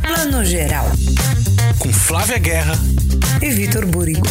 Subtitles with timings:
[0.00, 0.84] Plano Geral.
[1.80, 2.74] Com Flávia Guerra
[3.42, 4.24] e Vitor Burigo.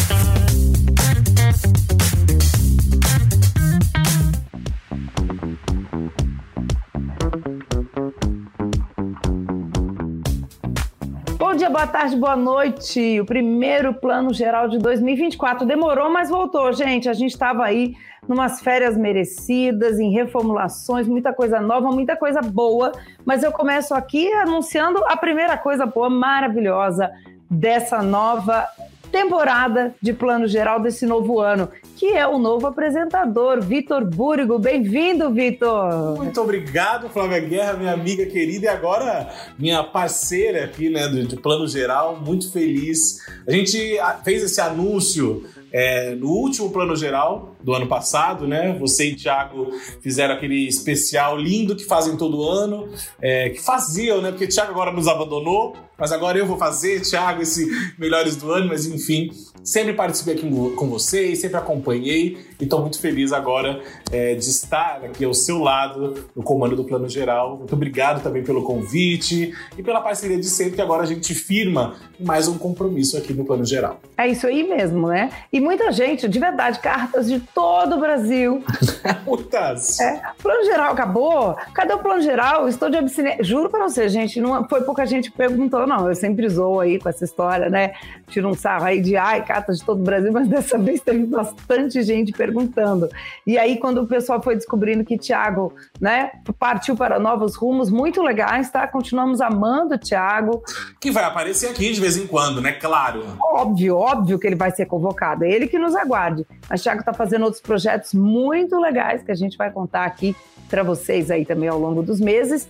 [11.38, 13.20] Bom dia, boa tarde, boa noite.
[13.20, 17.10] O primeiro plano geral de 2024 demorou, mas voltou, gente.
[17.10, 17.94] A gente estava aí
[18.28, 22.92] numas férias merecidas, em reformulações, muita coisa nova, muita coisa boa.
[23.24, 27.10] Mas eu começo aqui anunciando a primeira coisa boa, maravilhosa
[27.50, 28.68] dessa nova
[29.10, 34.58] temporada de plano geral desse novo ano, que é o novo apresentador, Vitor Búrigo.
[34.58, 36.16] Bem-vindo, Vitor!
[36.16, 41.66] Muito obrigado, Flávia Guerra, minha amiga querida, e agora minha parceira aqui, né, de plano
[41.66, 43.20] geral, muito feliz.
[43.46, 48.74] A gente fez esse anúncio é, no último plano geral do ano passado, né?
[48.80, 52.88] Você e Thiago fizeram aquele especial lindo que fazem todo ano,
[53.20, 54.30] é, que faziam, né?
[54.30, 58.68] Porque Thiago agora nos abandonou, mas agora eu vou fazer, Thiago, esse Melhores do Ano,
[58.68, 59.30] mas enfim,
[59.62, 65.04] sempre participei aqui com vocês, sempre acompanhei e estou muito feliz agora é, de estar
[65.04, 67.58] aqui ao seu lado no comando do Plano Geral.
[67.58, 71.96] Muito obrigado também pelo convite e pela parceria de sempre, que agora a gente firma
[72.18, 74.00] mais um compromisso aqui no Plano Geral.
[74.16, 75.30] É isso aí mesmo, né?
[75.52, 78.62] E muita gente, de verdade, cartas de todo o Brasil.
[79.26, 79.98] Muitas!
[79.98, 81.56] É, plano Geral acabou?
[81.74, 82.68] Cadê o Plano Geral?
[82.68, 83.42] Estou de abstinência.
[83.42, 86.08] Juro para você, gente, não foi pouca gente que perguntou, não.
[86.08, 87.94] Eu sempre zoo aí com essa história, né?
[88.28, 91.26] Tiro um sarro aí de ai, cartas de todo o Brasil, mas dessa vez teve
[91.26, 93.08] bastante gente perguntando.
[93.44, 98.22] E aí, quando o pessoal foi descobrindo que Tiago, né, partiu para novos rumos muito
[98.22, 98.86] legais, tá?
[98.86, 100.62] Continuamos amando o Tiago.
[101.00, 102.70] Que vai aparecer aqui de vez em quando, né?
[102.70, 103.24] Claro.
[103.42, 105.44] Óbvio, óbvio que ele vai ser convocado.
[105.44, 106.46] É ele que nos aguarde.
[106.70, 110.34] Mas Tiago está fazendo outros projetos muito legais que a gente vai contar aqui
[110.68, 112.68] para vocês aí também ao longo dos meses.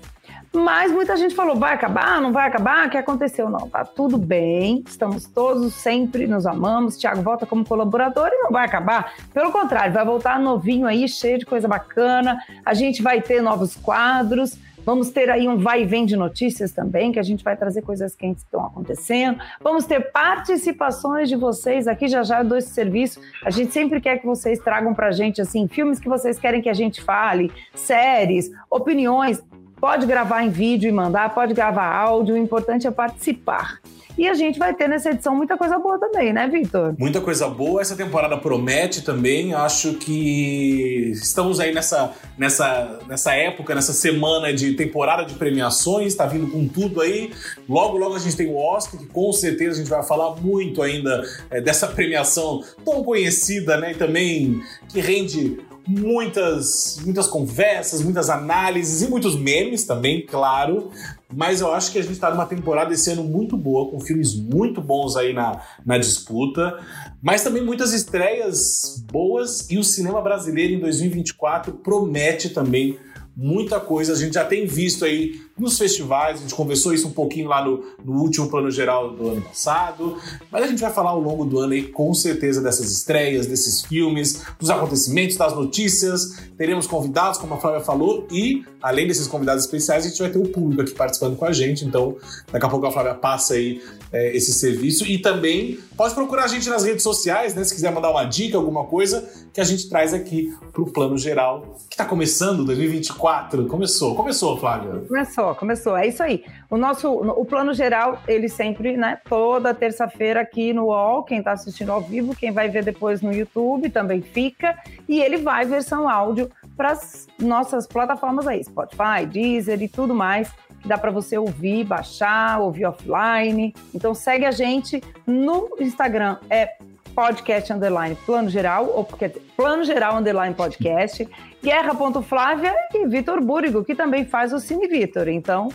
[0.53, 2.87] Mas muita gente falou: vai acabar, não vai acabar?
[2.87, 3.51] O que aconteceu?
[3.51, 6.97] Não, tá tudo bem, estamos todos sempre, nos amamos.
[6.97, 9.13] Tiago volta como colaborador e não vai acabar.
[9.33, 12.39] Pelo contrário, vai voltar novinho aí, cheio de coisa bacana.
[12.65, 14.57] A gente vai ter novos quadros.
[14.89, 17.83] Vamos ter aí um vai e vem de notícias também, que a gente vai trazer
[17.83, 19.39] coisas quentes que estão acontecendo.
[19.61, 23.21] Vamos ter participações de vocês aqui, já já do esse serviço.
[23.45, 26.71] A gente sempre quer que vocês tragam pra gente, assim, filmes que vocês querem que
[26.71, 29.43] a gente fale, séries, opiniões.
[29.81, 33.81] Pode gravar em vídeo e mandar, pode gravar áudio, o importante é participar.
[34.19, 36.93] E a gente vai ter nessa edição muita coisa boa também, né, Vitor?
[36.99, 37.81] Muita coisa boa.
[37.81, 39.55] Essa temporada promete também.
[39.55, 46.09] Acho que estamos aí nessa, nessa, nessa época, nessa semana de temporada de premiações.
[46.09, 47.31] Está vindo com tudo aí.
[47.69, 50.83] Logo, logo a gente tem o Oscar, que com certeza a gente vai falar muito
[50.83, 53.93] ainda é, dessa premiação tão conhecida, né?
[53.93, 60.91] E também que rende muitas, muitas conversas, muitas análises e muitos memes também, claro.
[61.35, 64.35] Mas eu acho que a gente está numa temporada esse ano muito boa, com filmes
[64.35, 66.79] muito bons aí na, na disputa,
[67.23, 72.99] mas também muitas estreias boas e o cinema brasileiro em 2024 promete também
[73.35, 74.13] muita coisa.
[74.13, 77.65] A gente já tem visto aí nos festivais, a gente conversou isso um pouquinho lá
[77.65, 80.17] no, no, último plano geral do ano passado,
[80.51, 83.83] mas a gente vai falar ao longo do ano aí com certeza dessas estreias, desses
[83.83, 86.39] filmes, dos acontecimentos, das notícias.
[86.57, 90.39] Teremos convidados, como a Flávia falou, e além desses convidados especiais, a gente vai ter
[90.39, 91.85] o público aqui participando com a gente.
[91.85, 92.17] Então,
[92.53, 93.81] daqui a pouco a Flávia passa aí
[94.13, 97.65] é, esse serviço e também pode procurar a gente nas redes sociais, né?
[97.65, 101.19] Se quiser mandar uma dica, alguma coisa que a gente traz aqui para o plano
[101.19, 103.67] geral que está começando 2024.
[103.67, 105.03] Começou, começou, Flávia.
[105.09, 105.97] Começou começou.
[105.97, 106.45] É isso aí.
[106.71, 109.19] O nosso, o plano geral, ele sempre, né?
[109.29, 113.33] Toda terça-feira aqui no UOL, quem está assistindo ao vivo, quem vai ver depois no
[113.33, 114.79] YouTube também fica.
[115.09, 120.53] E ele vai versão áudio para as nossas plataformas aí, Spotify, Deezer e tudo mais
[120.81, 123.75] que dá para você ouvir, baixar, ouvir offline.
[123.95, 126.77] Então segue a gente no Instagram, é
[127.15, 131.29] podcast underline plano geral, ou porque plano geral underline podcast,
[131.63, 135.29] guerra.flávia e Vitor Búrigo, que também faz o Cine Vitor.
[135.29, 135.69] Então,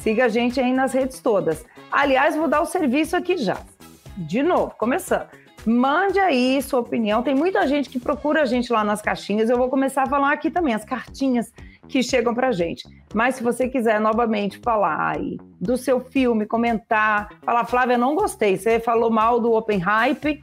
[0.00, 1.64] siga a gente aí nas redes todas.
[1.90, 3.58] Aliás, vou dar o serviço aqui já.
[4.16, 5.26] De novo, começando.
[5.66, 7.22] Mande aí sua opinião.
[7.22, 9.50] Tem muita gente que procura a gente lá nas caixinhas.
[9.50, 11.52] Eu vou começar a falar aqui também, as cartinhas
[11.88, 12.84] que chegam pra gente.
[13.14, 18.56] Mas se você quiser novamente falar aí do seu filme, comentar, falar, Flávia, não gostei,
[18.56, 20.42] você falou mal do Open Hype,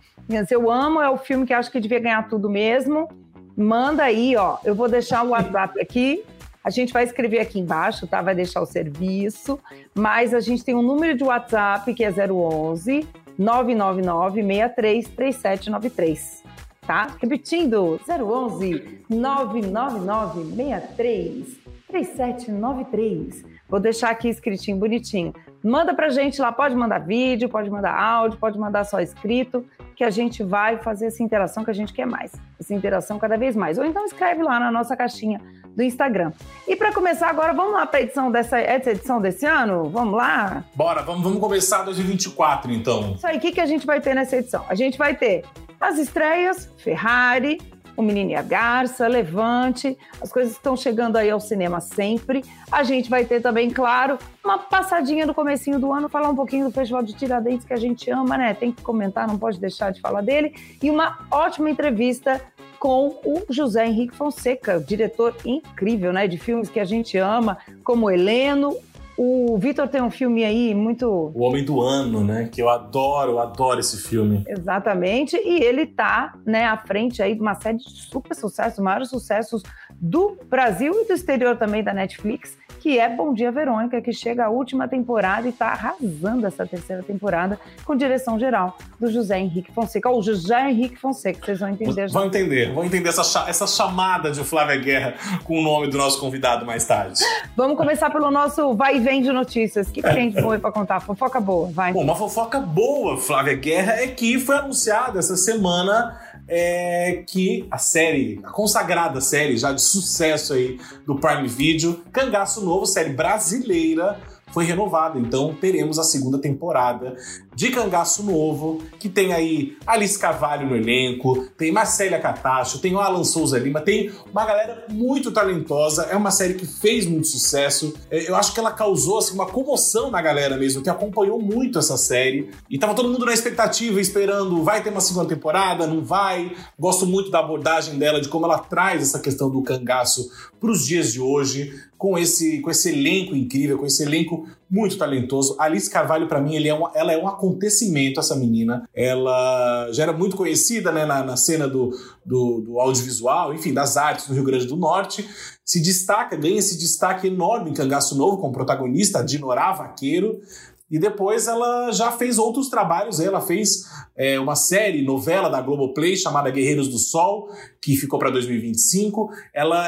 [0.49, 3.09] eu amo, é o filme que acho que devia ganhar tudo mesmo.
[3.55, 4.57] Manda aí, ó.
[4.63, 6.23] Eu vou deixar o WhatsApp aqui.
[6.63, 8.21] A gente vai escrever aqui embaixo, tá?
[8.21, 9.59] Vai deixar o serviço.
[9.93, 13.07] Mas a gente tem um número de WhatsApp que é 011
[13.37, 16.52] 999 633793.
[16.85, 17.07] Tá?
[17.19, 23.45] Repetindo, 011 999 63 3793.
[23.69, 25.33] Vou deixar aqui escritinho, bonitinho.
[25.63, 29.65] Manda pra gente lá, pode mandar vídeo, pode mandar áudio, pode mandar só escrito,
[29.95, 32.33] que a gente vai fazer essa interação que a gente quer mais.
[32.59, 33.77] Essa interação cada vez mais.
[33.77, 35.39] Ou então escreve lá na nossa caixinha
[35.75, 36.31] do Instagram.
[36.67, 39.89] E para começar agora, vamos lá para edição dessa essa edição desse ano?
[39.89, 40.63] Vamos lá?
[40.75, 43.13] Bora, vamos, vamos começar 2024 então.
[43.15, 44.65] Isso aí, o que, que a gente vai ter nessa edição?
[44.67, 45.43] A gente vai ter
[45.83, 47.59] as estreias, Ferrari,
[47.95, 52.43] o Menino e a Garça, Levante, as coisas estão chegando aí ao cinema sempre.
[52.71, 56.65] A gente vai ter também, claro, uma passadinha no comecinho do ano, falar um pouquinho
[56.65, 58.53] do Festival de Tiradentes que a gente ama, né?
[58.53, 60.55] Tem que comentar, não pode deixar de falar dele.
[60.81, 62.41] E uma ótima entrevista
[62.79, 68.11] com o José Henrique Fonseca, diretor incrível, né, de filmes que a gente ama, como
[68.11, 68.75] Heleno,
[69.17, 71.31] o Vitor tem um filme aí muito.
[71.33, 72.49] O Homem do Ano, né?
[72.51, 74.43] Que eu adoro, eu adoro esse filme.
[74.47, 75.35] Exatamente.
[75.37, 79.61] E ele tá, né, à frente aí de uma série de super sucessos, maiores sucessos
[79.91, 84.43] do Brasil e do exterior também da Netflix que é Bom Dia Verônica, que chega
[84.43, 89.71] à última temporada e está arrasando essa terceira temporada com direção geral do José Henrique
[89.71, 90.09] Fonseca.
[90.09, 92.09] Ou José Henrique Fonseca, vocês vão entender.
[92.09, 95.13] Vão entender, vão entender essa, essa chamada de Flávia Guerra
[95.45, 97.21] com o nome do nosso convidado mais tarde.
[97.55, 99.87] Vamos começar pelo nosso vai e vem de notícias.
[99.87, 100.99] O que, que a gente foi para contar?
[100.99, 101.93] Fofoca boa, vai.
[101.93, 107.77] Bom, uma fofoca boa, Flávia Guerra, é que foi anunciada essa semana é que a
[107.77, 114.19] série, a consagrada série já de sucesso aí do Prime Video, Cangaço Novo, série brasileira,
[114.53, 115.19] foi renovada.
[115.19, 117.15] Então teremos a segunda temporada
[117.55, 122.99] de Cangaço Novo, que tem aí Alice Carvalho no elenco, tem Marcélia Catacho, tem o
[122.99, 126.03] Alan Souza Lima, tem uma galera muito talentosa.
[126.03, 127.93] É uma série que fez muito sucesso.
[128.09, 131.79] É, eu acho que ela causou assim, uma comoção na galera mesmo, que acompanhou muito
[131.79, 132.49] essa série.
[132.69, 136.55] E tava todo mundo na expectativa, esperando, vai ter uma segunda temporada, não vai.
[136.77, 140.29] Gosto muito da abordagem dela, de como ela traz essa questão do cangaço
[140.59, 144.97] para os dias de hoje com esse, com esse elenco incrível, com esse elenco muito
[144.97, 145.55] talentoso.
[145.59, 148.89] Alice Carvalho, para mim, é uma, ela é um acontecimento, essa menina.
[148.91, 151.91] Ela já era muito conhecida né, na, na cena do,
[152.25, 155.29] do, do, audiovisual, enfim, das artes no Rio Grande do Norte.
[155.63, 160.41] Se destaca, ganha esse destaque enorme em Cangaço Novo, como protagonista, Dinorá Vaqueiro.
[160.89, 163.19] E depois ela já fez outros trabalhos.
[163.19, 163.83] Ela fez
[164.17, 167.47] é, uma série, novela da Globoplay chamada Guerreiros do Sol,
[167.79, 169.29] que ficou para 2025.
[169.53, 169.87] Ela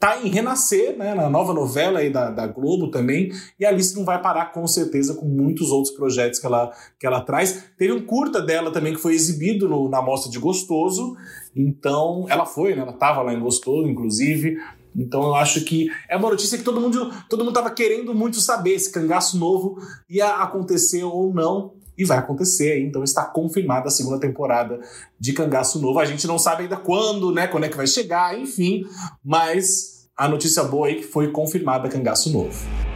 [0.00, 3.94] tá em renascer, né, na nova novela aí da, da Globo também, e a Alice
[3.94, 7.64] não vai parar com certeza com muitos outros projetos que ela, que ela traz.
[7.76, 11.14] Teve um curta dela também que foi exibido no, na mostra de Gostoso,
[11.54, 14.56] então ela foi, né, ela estava lá em Gostoso, inclusive,
[14.96, 18.40] então eu acho que é uma notícia que todo mundo todo mundo estava querendo muito
[18.40, 19.76] saber se cangaço novo
[20.08, 21.74] ia acontecer ou não.
[22.00, 24.80] E vai acontecer, então está confirmada a segunda temporada
[25.18, 25.98] de Cangaço Novo.
[25.98, 27.46] A gente não sabe ainda quando, né?
[27.46, 28.84] Quando é que vai chegar, enfim.
[29.22, 32.89] Mas a notícia boa aí é que foi confirmada Cangaço Novo.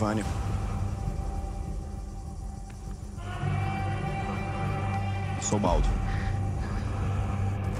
[0.00, 0.24] Giovanni.
[5.42, 5.86] Sou Baldo.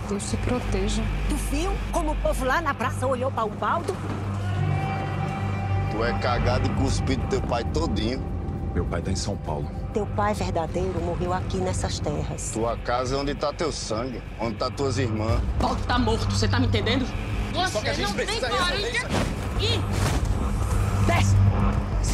[0.09, 1.03] Deus te proteja.
[1.29, 3.97] Tu viu como o povo lá na praça olhou para o Baldo?
[5.91, 8.23] Tu é cagado e cuspido teu pai todinho.
[8.75, 9.69] Meu pai tá em São Paulo.
[9.95, 12.51] Teu pai verdadeiro morreu aqui nessas terras.
[12.53, 15.41] Tua casa é onde tá teu sangue, onde tá tuas irmãs.
[15.59, 17.07] Baldo tá morto, você tá me entendendo?
[17.53, 18.87] Você não tem coragem.
[19.61, 19.81] Ih!
[21.07, 21.40] Desce!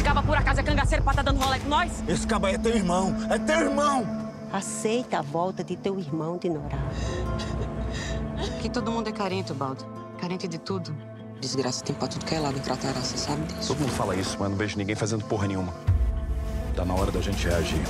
[0.07, 2.01] Caba por acaso é cangaceiro pra tá dando rolê com nós?
[2.07, 4.07] Esse caba é teu irmão, é teu irmão!
[4.53, 6.77] Aceita a volta de teu irmão de Norá.
[8.61, 9.85] Que todo mundo é carente, Baldo.
[10.17, 10.95] Carente de tudo.
[11.41, 13.67] Desgraça tem pra tudo que é lado em Craterá, você sabe disso?
[13.67, 15.73] Todo mundo fala isso, mas não vejo ninguém fazendo porra nenhuma.
[16.73, 17.81] Tá na hora da gente reagir.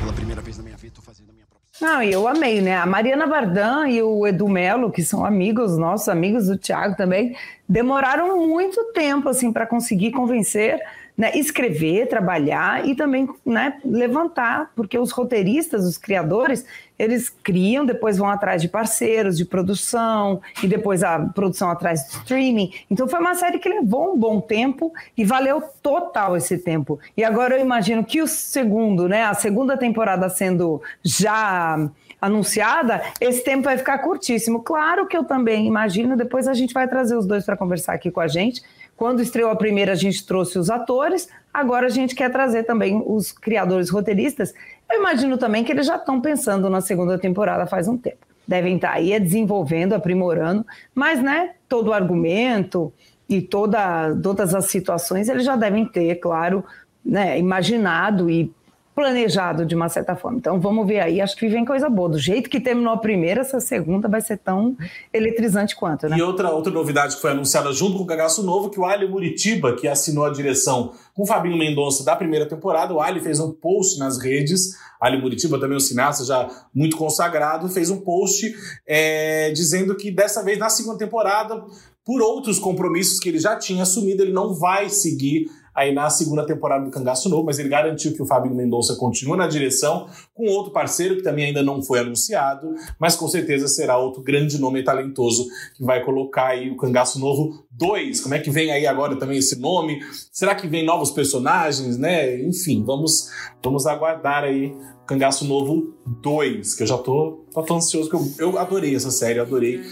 [0.00, 1.35] Pela primeira vez na minha vida, tô fazendo.
[1.80, 2.76] Não, eu amei, né?
[2.76, 7.36] A Mariana Bardan e o Edu Melo, que são amigos nossos, amigos do Thiago também,
[7.68, 10.80] demoraram muito tempo assim para conseguir convencer,
[11.16, 16.66] né, escrever, trabalhar e também né, levantar, porque os roteiristas, os criadores,
[16.98, 22.10] eles criam, depois vão atrás de parceiros, de produção e depois a produção atrás de
[22.18, 22.70] streaming.
[22.90, 26.98] Então foi uma série que levou um bom tempo e valeu total esse tempo.
[27.16, 31.88] E agora eu imagino que o segundo, né, a segunda temporada sendo já
[32.20, 34.62] anunciada, esse tempo vai ficar curtíssimo.
[34.62, 38.10] Claro que eu também imagino, depois a gente vai trazer os dois para conversar aqui
[38.10, 38.62] com a gente,
[38.96, 43.02] Quando estreou a primeira, a gente trouxe os atores, agora a gente quer trazer também
[43.06, 44.54] os criadores roteiristas.
[44.90, 48.26] Eu imagino também que eles já estão pensando na segunda temporada faz um tempo.
[48.48, 52.92] Devem estar aí desenvolvendo, aprimorando, mas né, todo o argumento
[53.28, 56.64] e toda, todas as situações eles já devem ter, claro,
[57.04, 58.50] né, imaginado e
[58.96, 60.38] planejado de uma certa forma.
[60.38, 62.08] Então vamos ver aí, acho que vem coisa boa.
[62.08, 64.74] Do jeito que terminou a primeira, essa segunda vai ser tão
[65.12, 66.16] eletrizante quanto, né?
[66.16, 69.06] E outra, outra novidade que foi anunciada junto com o Cagaço Novo, que o Ali
[69.06, 73.38] Muritiba, que assinou a direção com o Fabinho Mendonça da primeira temporada, o Ali fez
[73.38, 78.50] um post nas redes, Ali Muritiba também um cineasta já muito consagrado, fez um post
[78.88, 81.62] é, dizendo que dessa vez, na segunda temporada,
[82.02, 86.46] por outros compromissos que ele já tinha assumido, ele não vai seguir aí na segunda
[86.46, 90.46] temporada do Cangaço Novo, mas ele garantiu que o Fábio Mendonça continua na direção com
[90.46, 94.82] outro parceiro que também ainda não foi anunciado, mas com certeza será outro grande nome
[94.82, 98.22] talentoso que vai colocar aí o Cangaço Novo 2.
[98.22, 100.00] Como é que vem aí agora também esse nome?
[100.32, 102.40] Será que vem novos personagens, né?
[102.42, 103.28] Enfim, vamos
[103.62, 104.74] vamos aguardar aí
[105.06, 109.38] Cangaço Novo 2, que eu já tô, tô ansioso, porque eu, eu adorei essa série,
[109.38, 109.82] adorei.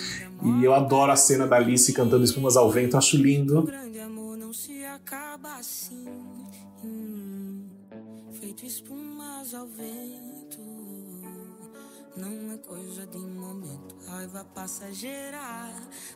[0.43, 3.69] E eu adoro a cena da Alice cantando Espumas ao Vento, acho lindo
[5.05, 6.07] acaba assim,
[6.83, 7.69] hum,
[8.41, 10.63] feito espumas ao vento.
[12.17, 15.39] Não é coisa de momento, raiva passageira,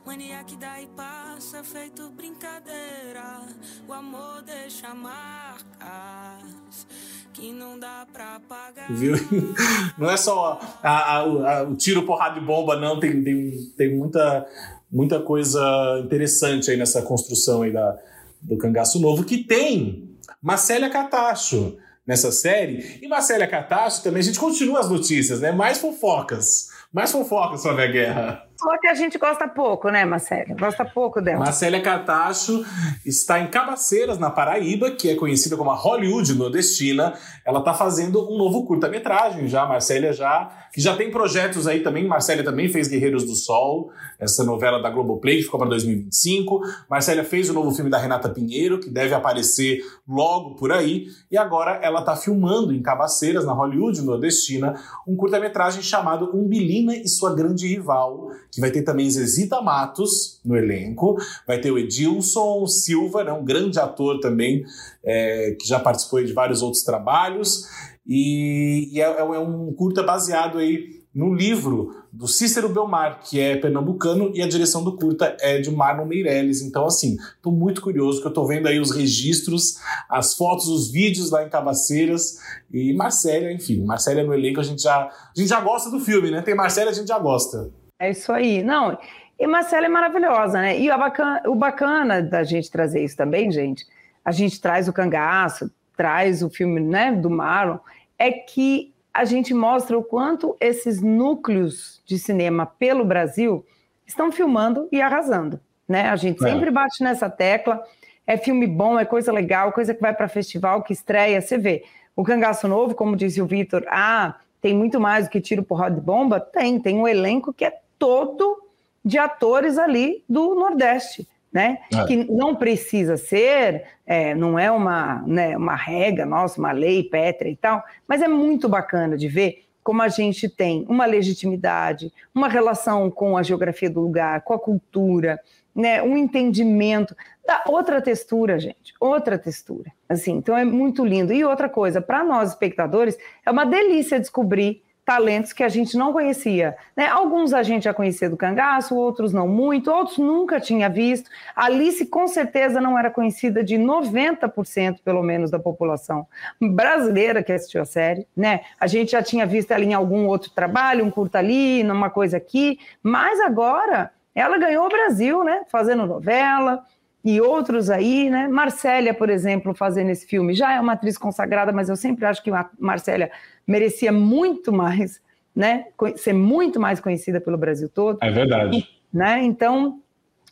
[0.07, 3.43] mania que dá e passa, feito brincadeira.
[3.87, 6.87] O amor deixa marcas
[7.35, 8.91] que não dá pra apagar.
[8.91, 9.15] Viu?
[9.99, 12.99] Não é só a, a, a, o tiro, porrada de bomba, não.
[12.99, 14.47] Tem, tem, tem muita,
[14.91, 15.61] muita coisa
[16.05, 17.97] interessante aí nessa construção aí da,
[18.43, 20.09] do Cangaço Novo, que tem
[20.43, 21.77] Marcélia Catacho
[22.07, 22.99] nessa série.
[23.03, 25.53] E Marcélia Catacho também, a gente continua as notícias, né?
[25.53, 26.69] Mais fofocas.
[26.93, 28.48] Mais fofocas sobre a guerra.
[28.59, 30.57] Só que a gente gosta pouco, né, Marcélia?
[30.59, 31.39] Gosta pouco dela.
[31.39, 32.65] Marcélia Catacho
[33.07, 37.15] está em Cabaceiras, na Paraíba, que é conhecida como a Hollywood nordestina.
[37.45, 42.07] Ela está fazendo um novo curta-metragem já, Marcélia já, que já tem projetos aí também.
[42.07, 46.61] Marcélia também fez Guerreiros do Sol, essa novela da Globoplay, que ficou para 2025.
[46.91, 51.07] Marcélia fez o novo filme da Renata Pinheiro, que deve aparecer logo por aí.
[51.31, 54.75] E agora ela está filmando em Cabaceiras, na Hollywood nordestina,
[55.07, 60.57] um curta-metragem chamado Umbilina e Sua Grande Rival, que vai ter também Zezita Matos no
[60.57, 64.65] elenco, vai ter o Edilson Silva, né, um grande ator também,
[65.05, 67.67] é, que já participou de vários outros trabalhos,
[68.07, 73.57] e, e é, é, um curta baseado aí no livro do Cícero Belmar, que é
[73.57, 76.63] pernambucano, e a direção do curta é de Marlon Meirelles.
[76.63, 79.79] Então, assim, tô muito curioso, que eu tô vendo aí os registros,
[80.09, 82.39] as fotos, os vídeos lá em Cabaceiras,
[82.73, 86.31] e Marcélia, enfim, Marcélia no elenco, a gente já, a gente já gosta do filme,
[86.31, 86.41] né?
[86.41, 87.71] Tem Marcélia, a gente já gosta.
[87.99, 88.63] É isso aí.
[88.63, 88.97] Não,
[89.39, 90.79] e Marcela é maravilhosa, né?
[90.79, 93.87] E bacana, o bacana da gente trazer isso também, gente,
[94.25, 97.79] a gente traz o cangaço, traz o filme né, do Marlon,
[98.19, 103.65] é que a gente mostra o quanto esses núcleos de cinema pelo Brasil
[104.07, 105.61] estão filmando e arrasando.
[105.89, 106.09] Né?
[106.09, 106.51] A gente é.
[106.51, 107.83] sempre bate nessa tecla.
[108.27, 111.41] É filme bom, é coisa legal, coisa que vai para festival, que estreia.
[111.41, 115.41] Você vê, o Cangaço Novo, como disse o Vitor, ah, tem muito mais do que
[115.41, 116.39] tiro porrada de bomba?
[116.39, 118.63] Tem, tem um elenco que é todo
[119.05, 121.27] de atores ali do Nordeste.
[121.51, 121.79] Né?
[121.93, 122.05] É.
[122.05, 127.51] Que não precisa ser, é, não é uma, né, uma regra, nossa, uma lei pétrea
[127.51, 132.49] e tal, mas é muito bacana de ver como a gente tem uma legitimidade, uma
[132.49, 135.41] relação com a geografia do lugar, com a cultura,
[135.75, 139.91] né, um entendimento, dá outra textura, gente, outra textura.
[140.07, 141.33] Assim, então é muito lindo.
[141.33, 146.13] E outra coisa, para nós espectadores, é uma delícia descobrir talentos que a gente não
[146.13, 146.77] conhecia.
[146.95, 147.07] Né?
[147.07, 151.31] Alguns a gente já conhecia do cangaço, outros não muito, outros nunca tinha visto.
[151.57, 156.27] Alice, com certeza, não era conhecida de 90%, pelo menos, da população
[156.61, 158.27] brasileira que assistiu a série.
[158.37, 158.61] Né?
[158.79, 162.37] A gente já tinha visto ela em algum outro trabalho, um curta ali, numa coisa
[162.37, 165.63] aqui, mas agora ela ganhou o Brasil, né?
[165.71, 166.85] fazendo novela,
[167.29, 168.49] e outros aí, né?
[168.49, 172.43] Marcélia, por exemplo, fazendo esse filme, já é uma atriz consagrada, mas eu sempre acho
[172.43, 173.31] que a Marcélia
[173.67, 175.21] merecia muito mais,
[175.55, 175.89] né?
[176.17, 178.17] Ser muito mais conhecida pelo Brasil todo.
[178.23, 178.79] É verdade.
[178.79, 179.43] E, né?
[179.43, 180.01] Então,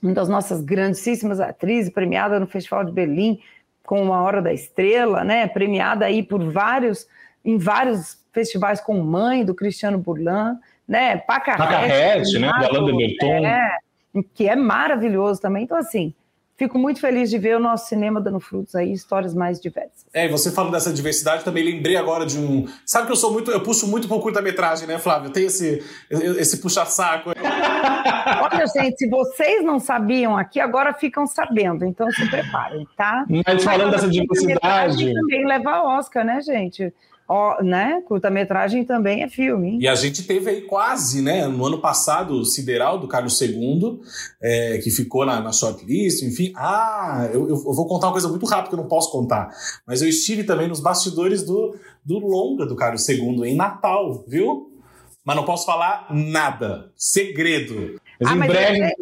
[0.03, 3.41] uma das nossas grandíssimas atrizes, premiada no Festival de Berlim
[3.83, 5.47] com Uma Hora da Estrela, né?
[5.47, 7.07] Premiada aí por vários,
[7.43, 11.17] em vários festivais com Mãe, do Cristiano Burlan, né?
[11.17, 12.49] Pacarrete, Pacarrete né?
[12.49, 13.47] Da Alain de Berton.
[13.47, 13.79] É,
[14.35, 15.65] que é maravilhoso também.
[15.65, 16.13] Então, assim,
[16.57, 20.07] fico muito feliz de ver o nosso cinema dando frutos aí, histórias mais diversas.
[20.13, 22.67] É, e você falando dessa diversidade, também lembrei agora de um.
[22.85, 23.51] Sabe que eu sou muito.
[23.51, 25.31] Eu puxo muito por curta-metragem, né, Flávio?
[25.31, 27.31] Tem esse, esse puxa-saco.
[28.43, 33.25] Olha, gente, se vocês não sabiam aqui, agora ficam sabendo, então se preparem, tá?
[33.47, 35.13] Mas falando dessa diversidade.
[35.13, 36.93] também leva Oscar, né, gente?
[37.29, 38.03] Ó, né?
[38.07, 39.79] Curta-metragem também é filme.
[39.81, 41.47] E a gente teve aí quase, né?
[41.49, 44.01] No ano passado, o Sideral, do Carlos II,
[44.41, 46.53] é, que ficou na, na shortlist, enfim.
[46.55, 49.51] Ah, eu, eu, vou contar uma coisa muito rápida que eu não posso contar.
[49.85, 54.71] Mas eu estive também nos bastidores do, do longa do Carlos II, em Natal, viu?
[55.25, 56.93] Mas não posso falar nada.
[56.95, 58.01] Segredo.
[58.21, 58.83] Mas ah, em mas breve.
[58.83, 58.93] É...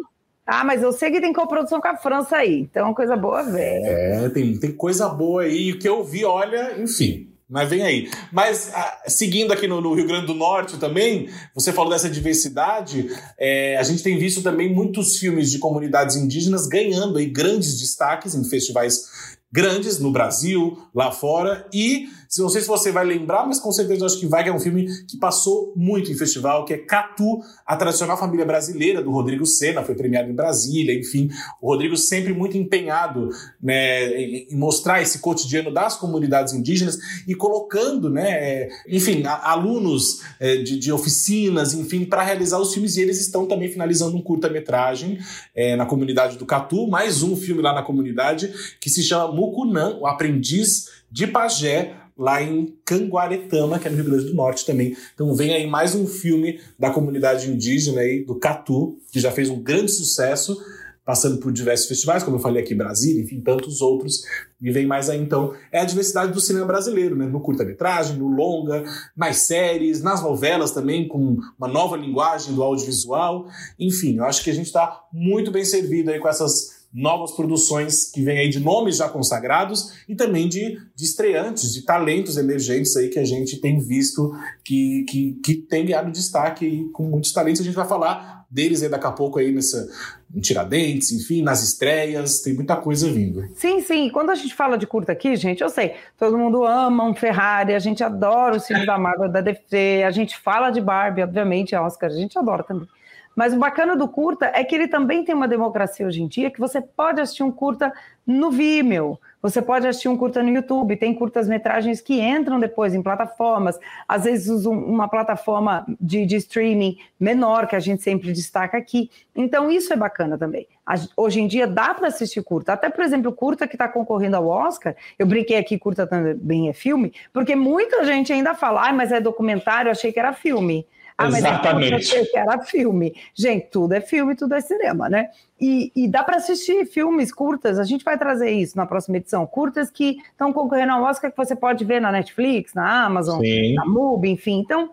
[0.47, 3.85] Ah, mas eu sei que tem coprodução com a França aí, então coisa boa velho.
[3.85, 5.71] É, tem, tem coisa boa aí.
[5.71, 7.34] O que eu vi, olha, enfim.
[7.47, 8.09] Mas vem aí.
[8.31, 13.07] Mas ah, seguindo aqui no, no, Rio Grande do Norte também, você falou dessa diversidade,
[13.39, 18.33] é, a gente tem visto também muitos filmes de comunidades indígenas ganhando aí grandes destaques
[18.33, 21.67] em festivais grandes no Brasil, lá fora.
[21.73, 22.09] E
[22.39, 24.59] não sei se você vai lembrar, mas com certeza acho que vai, que é um
[24.59, 29.45] filme que passou muito em festival, que é Catu, a tradicional família brasileira do Rodrigo
[29.45, 31.29] Senna, foi premiado em Brasília, enfim.
[31.61, 33.29] O Rodrigo sempre muito empenhado
[33.61, 40.57] né, em mostrar esse cotidiano das comunidades indígenas e colocando, né, é, enfim, alunos é,
[40.57, 42.97] de, de, oficinas, enfim, para realizar os filmes.
[42.97, 45.19] E eles estão também finalizando um curta-metragem
[45.53, 49.97] é, na comunidade do Catu, mais um filme lá na comunidade que se chama Mucunã,
[49.99, 54.95] o aprendiz de pajé, lá em Canguaretama, que é no Rio Grande do Norte também.
[55.13, 59.49] Então vem aí mais um filme da comunidade indígena aí, do Catu, que já fez
[59.49, 60.57] um grande sucesso,
[61.03, 64.23] passando por diversos festivais, como eu falei aqui, Brasília, enfim, tantos outros.
[64.59, 67.27] E vem mais aí, então, é a diversidade do cinema brasileiro, né?
[67.27, 68.83] No curta-metragem, no longa,
[69.15, 73.45] nas séries, nas novelas também, com uma nova linguagem do audiovisual.
[73.77, 78.09] Enfim, eu acho que a gente está muito bem servido aí com essas novas produções
[78.09, 82.95] que vêm aí de nomes já consagrados e também de, de estreantes, de talentos emergentes
[82.95, 84.31] aí que a gente tem visto
[84.63, 87.59] que, que, que tem ganhado destaque aí com muitos talentos.
[87.59, 89.89] A gente vai falar deles aí daqui a pouco aí nessa
[90.33, 93.45] em Tiradentes, enfim, nas estreias, tem muita coisa vindo.
[93.55, 94.09] Sim, sim.
[94.09, 97.73] Quando a gente fala de curta aqui, gente, eu sei, todo mundo ama um Ferrari,
[97.73, 101.75] a gente adora o filme da Marvel, da DC, a gente fala de Barbie, obviamente,
[101.75, 102.87] a Oscar, a gente adora também.
[103.35, 106.49] Mas o bacana do curta é que ele também tem uma democracia hoje em dia,
[106.49, 107.91] que você pode assistir um curta
[108.25, 113.03] no Vimeo, você pode assistir um curta no YouTube, tem curtas-metragens que entram depois em
[113.03, 119.11] plataformas, às vezes uma plataforma de, de, streaming menor, que a gente sempre destaca aqui.
[119.35, 120.67] Então, isso é bacana também.
[121.15, 122.73] Hoje em dia dá para assistir curta.
[122.73, 126.73] Até, por exemplo, curta que está concorrendo ao Oscar, eu brinquei aqui, curta também é
[126.73, 130.87] filme, porque muita gente ainda fala, ah, mas é documentário, achei que era filme.
[131.17, 132.15] Ah, mas Exatamente.
[132.15, 133.15] É que era filme.
[133.33, 135.29] Gente, tudo é filme, tudo é cinema, né?
[135.59, 139.47] E, e dá para assistir filmes curtas, a gente vai trazer isso na próxima edição.
[139.47, 143.75] Curtas que estão concorrendo ao Oscar que você pode ver na Netflix, na Amazon, Sim.
[143.75, 144.59] na MUBI, enfim.
[144.59, 144.89] Então,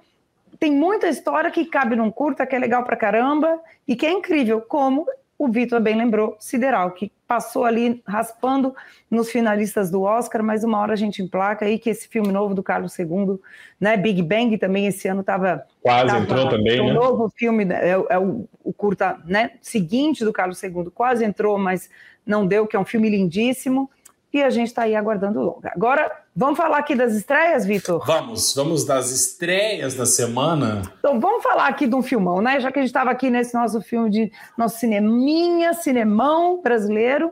[0.60, 4.12] tem muita história que cabe num curta, que é legal pra caramba e que é
[4.12, 5.04] incrível, como
[5.42, 8.72] o Vitor bem lembrou, Sideral, que passou ali raspando
[9.10, 12.54] nos finalistas do Oscar, mas uma hora a gente emplaca aí que esse filme novo
[12.54, 13.40] do Carlos II,
[13.80, 16.92] né, Big Bang também esse ano estava quase tava, entrou também, o né?
[16.92, 21.90] novo filme é, é o, o, curta, né, seguinte do Carlos II, quase entrou, mas
[22.24, 23.90] não deu, que é um filme lindíssimo
[24.32, 25.70] e a gente está aí aguardando longa.
[25.74, 28.04] Agora, vamos falar aqui das estreias, Vitor?
[28.06, 30.82] Vamos, vamos das estreias da semana.
[30.98, 32.58] Então, vamos falar aqui de um filmão, né?
[32.58, 37.30] Já que a gente estava aqui nesse nosso filme de nosso cineminha, cinemão brasileiro,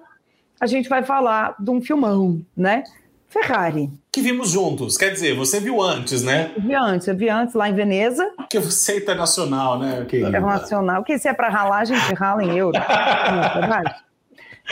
[0.61, 2.85] a gente vai falar de um filmão, né?
[3.31, 3.91] Ferrari.
[4.13, 4.99] Que vimos juntos.
[4.99, 6.51] Quer dizer, você viu antes, né?
[6.55, 8.29] Eu vi antes, eu vi antes lá em Veneza.
[8.37, 10.05] Porque você é internacional, né?
[10.13, 10.97] Internacional.
[10.97, 12.77] Porque se é para ralar, a gente rala em euro.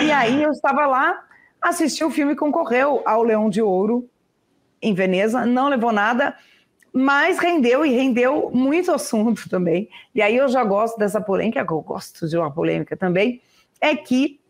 [0.01, 1.21] é e aí eu estava lá
[1.61, 4.09] assistiu o filme e concorreu ao Leão de Ouro
[4.81, 6.37] em Veneza, não levou nada,
[6.93, 9.89] mas rendeu e rendeu muito assunto também.
[10.15, 13.41] E aí eu já gosto dessa polêmica, eu gosto de uma polêmica também,
[13.81, 14.41] é que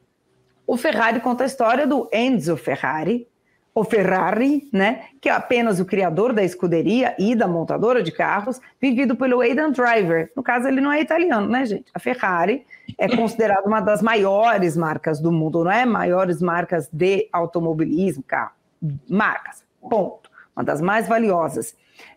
[0.66, 3.26] o Ferrari conta a história do Enzo Ferrari,
[3.74, 8.60] o Ferrari, né, que é apenas o criador da escuderia e da montadora de carros,
[8.80, 10.32] vivido pelo Aidan Driver.
[10.34, 11.86] No caso, ele não é italiano, né, gente?
[11.94, 15.84] A Ferrari é considerada uma das maiores marcas do mundo, não é?
[15.84, 18.52] Maiores marcas de automobilismo, carro,
[19.08, 20.30] marcas, ponto.
[20.56, 21.76] Uma das mais valiosas.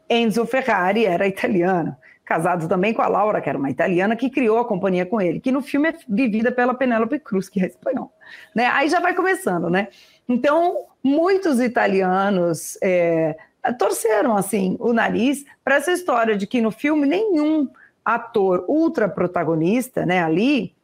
[0.09, 4.57] Enzo Ferrari era italiano, casado também com a Laura, que era uma italiana, que criou
[4.57, 8.11] a companhia com ele, que no filme é vivida pela Penélope Cruz, que é espanhol.
[8.55, 8.65] Né?
[8.67, 9.89] Aí já vai começando, né?
[10.27, 13.37] Então, muitos italianos é,
[13.77, 17.69] torceram assim o nariz para essa história de que no filme nenhum
[18.03, 20.75] ator ultra protagonista, né, ali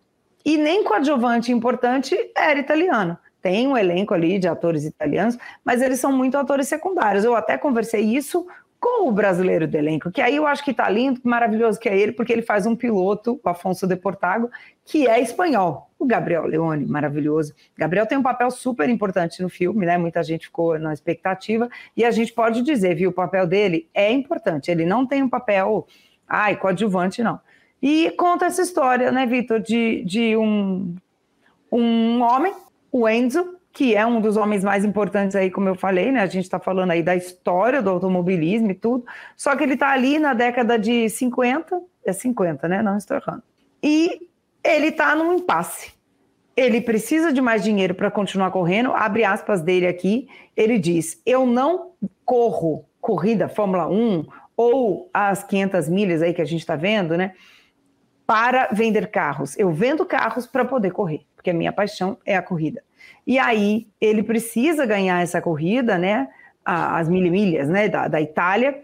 [0.47, 3.17] E nem coadjuvante importante era italiano.
[3.41, 7.25] Tem um elenco ali de atores italianos, mas eles são muito atores secundários.
[7.25, 8.47] Eu até conversei isso
[8.79, 11.97] com o brasileiro do elenco, que aí eu acho que tá lindo, maravilhoso que é
[11.97, 14.49] ele, porque ele faz um piloto, o Afonso de Portago,
[14.85, 15.89] que é espanhol.
[15.99, 17.53] O Gabriel Leone, maravilhoso.
[17.75, 19.97] Gabriel tem um papel super importante no filme, né?
[19.97, 24.11] Muita gente ficou na expectativa, e a gente pode dizer, viu, o papel dele é
[24.13, 24.71] importante.
[24.71, 25.87] Ele não tem um papel,
[26.27, 27.39] ai, coadjuvante, não.
[27.81, 30.95] E conta essa história, né, Vitor, de, de um,
[31.71, 32.53] um homem,
[32.91, 36.21] o Enzo, que é um dos homens mais importantes aí, como eu falei, né?
[36.21, 39.05] A gente está falando aí da história do automobilismo e tudo.
[39.35, 42.81] Só que ele está ali na década de 50, é 50, né?
[42.81, 43.43] Não estou errando.
[43.83, 44.27] E
[44.63, 45.93] ele está num impasse.
[46.55, 48.91] Ele precisa de mais dinheiro para continuar correndo.
[48.93, 50.27] Abre aspas dele aqui.
[50.55, 51.91] Ele diz: Eu não
[52.25, 54.25] corro corrida Fórmula 1
[54.57, 57.33] ou as 500 milhas aí que a gente está vendo, né?
[58.25, 59.57] Para vender carros.
[59.57, 62.83] Eu vendo carros para poder correr, porque a minha paixão é a corrida.
[63.25, 66.27] E aí ele precisa ganhar essa corrida, né?
[66.65, 67.87] As mil milhas, né?
[67.87, 68.83] Da, da Itália,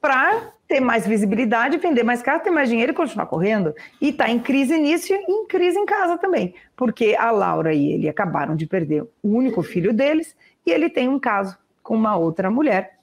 [0.00, 3.74] para ter mais visibilidade, vender mais carro, ter mais dinheiro e continuar correndo.
[4.00, 7.92] E está em crise nisso e em crise em casa também, porque a Laura e
[7.92, 10.34] ele acabaram de perder o único filho deles
[10.66, 12.98] e ele tem um caso com uma outra mulher,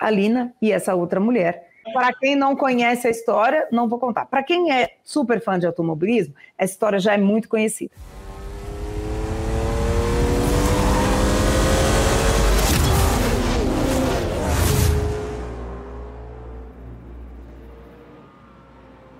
[0.00, 1.68] a Lina, e essa outra mulher.
[1.92, 4.26] Para quem não conhece a história, não vou contar.
[4.26, 7.92] Para quem é super fã de automobilismo, essa história já é muito conhecida.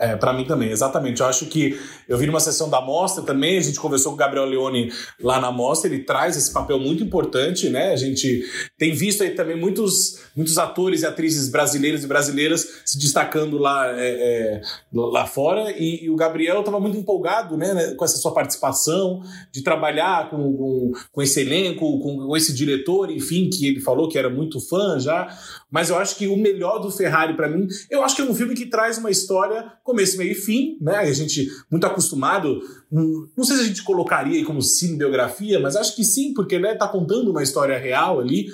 [0.00, 1.20] É, para mim também, exatamente.
[1.20, 4.18] Eu acho que eu vi numa sessão da mostra também, a gente conversou com o
[4.18, 7.92] Gabriel Leone lá na mostra, ele traz esse papel muito importante, né?
[7.92, 8.42] A gente
[8.78, 13.92] tem visto aí também muitos, muitos atores e atrizes brasileiros e brasileiras se destacando lá,
[13.94, 18.16] é, é, lá fora, e, e o Gabriel estava muito empolgado né, né, com essa
[18.16, 23.66] sua participação, de trabalhar com, com, com esse elenco, com, com esse diretor, enfim, que
[23.66, 25.28] ele falou que era muito fã já,
[25.70, 28.34] mas eu acho que o melhor do Ferrari para mim, eu acho que é um
[28.34, 30.96] filme que traz uma história começo, meio e fim, né?
[30.96, 35.94] A gente muito acostumado, não sei se a gente colocaria aí como cinebiografia, mas acho
[35.94, 38.48] que sim, porque né, tá contando uma história real ali,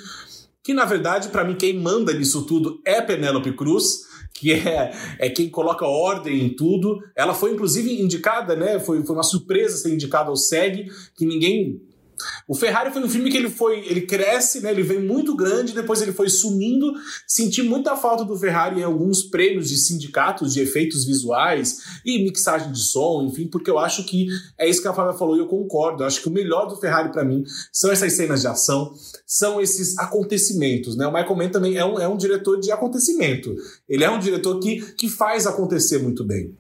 [0.63, 4.07] que na verdade para mim quem manda nisso tudo é Penélope Cruz,
[4.39, 6.99] que é, é quem coloca ordem em tudo.
[7.15, 8.79] Ela foi inclusive indicada, né?
[8.79, 11.81] Foi, foi uma surpresa ser indicada ao SEG, que ninguém
[12.49, 14.71] o Ferrari foi um filme que ele foi, ele cresce, né?
[14.71, 16.93] Ele vem muito grande, depois ele foi sumindo.
[17.27, 22.73] Senti muita falta do Ferrari em alguns prêmios de sindicatos de efeitos visuais e mixagem
[22.73, 25.47] de som, enfim, porque eu acho que é isso que a Flávia falou e eu
[25.47, 26.03] concordo.
[26.03, 28.95] Eu acho que o melhor do Ferrari para mim são essas cenas de ação,
[29.27, 31.07] são esses acontecimentos, né?
[31.07, 33.55] O Michael Mann também é um, é um diretor de acontecimento.
[33.89, 36.55] Ele é um diretor que, que faz acontecer muito bem.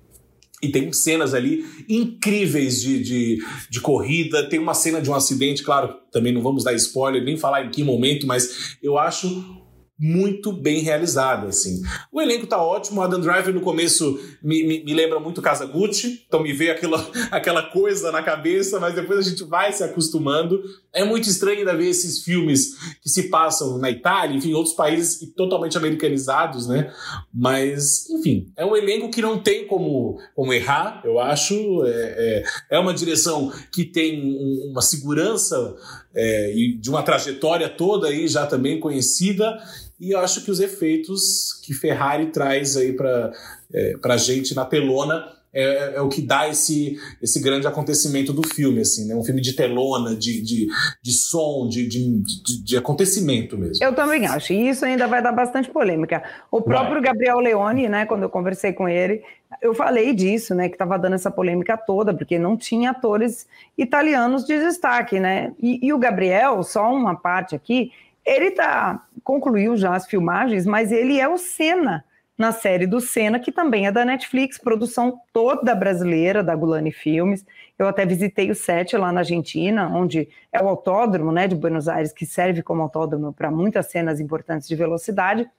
[0.62, 4.49] E tem cenas ali incríveis de, de, de, corrida.
[4.49, 7.71] Tem uma cena de um acidente, claro, também não vamos dar spoiler, nem falar em
[7.71, 9.65] que momento, mas eu acho
[9.98, 11.82] muito bem realizada, assim.
[12.12, 16.24] O elenco tá ótimo, Adam Driver no começo me, me, me, lembra muito Casa Gucci,
[16.26, 16.98] então me veio aquela,
[17.32, 20.62] aquela coisa na cabeça, mas depois a gente vai se acostumando.
[20.92, 25.18] É muito estranho ainda ver esses filmes que se passam na Itália, enfim, outros países
[25.35, 26.92] totalmente americanizados, né?
[27.32, 31.54] Mas, enfim, é um elenco que não tem como, como errar, eu acho.
[31.87, 34.37] É, é, é uma direção que tem
[34.70, 35.74] uma segurança
[36.14, 39.56] é, e de uma trajetória toda aí já também conhecida
[39.98, 43.32] e eu acho que os efeitos que Ferrari traz aí para
[43.72, 48.46] é, a gente na telona é, é, o que dá esse, esse grande acontecimento do
[48.46, 49.14] filme, assim, né?
[49.14, 50.68] Um filme de telona, de, de,
[51.02, 53.82] de som, de, de, de, acontecimento mesmo.
[53.82, 56.22] Eu também acho, e isso ainda vai dar bastante polêmica.
[56.50, 57.04] O próprio vai.
[57.04, 59.22] Gabriel Leone, né, quando eu conversei com ele,
[59.62, 63.46] eu falei disso, né, que estava dando essa polêmica toda, porque não tinha atores
[63.78, 65.54] italianos de destaque, né?
[65.59, 67.92] E, e o Gabriel, só uma parte aqui,
[68.26, 72.05] ele tá, concluiu já as filmagens, mas ele é o Senna
[72.39, 77.45] na série do Senna, que também é da Netflix, produção toda brasileira, da Gulani Filmes.
[77.77, 81.89] Eu até visitei o set lá na Argentina, onde é o autódromo né, de Buenos
[81.89, 85.51] Aires, que serve como autódromo para muitas cenas importantes de velocidade.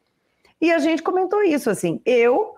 [0.62, 2.56] E a gente comentou isso, assim, eu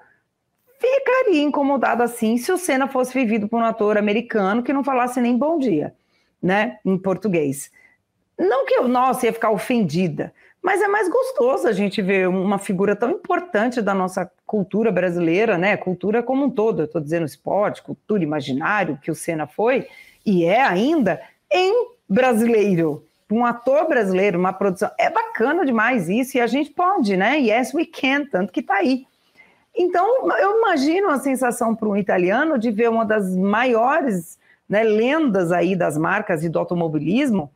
[0.79, 5.19] ficaria incomodado assim se o Senna fosse vivido por um ator americano que não falasse
[5.19, 5.95] nem bom dia,
[6.39, 7.71] né, em português.
[8.37, 12.57] Não que eu, nossa, ia ficar ofendida, mas é mais gostoso a gente ver uma
[12.57, 15.77] figura tão importante da nossa cultura brasileira, né?
[15.77, 19.87] Cultura como um todo, eu estou dizendo esporte, cultura, imaginário, que o Senna foi,
[20.25, 23.05] e é ainda, em brasileiro.
[23.31, 24.89] Um ator brasileiro, uma produção.
[24.97, 27.39] É bacana demais isso, e a gente pode, né?
[27.39, 29.05] Yes, we can, tanto que está aí.
[29.75, 35.51] Então, eu imagino a sensação para um italiano de ver uma das maiores né, lendas
[35.51, 37.51] aí das marcas e do automobilismo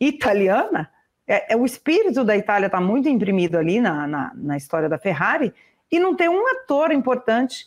[0.00, 0.90] italiana,
[1.28, 4.98] é, é o espírito da Itália está muito imprimido ali na, na, na história da
[4.98, 5.52] Ferrari,
[5.90, 7.66] e não tem um ator importante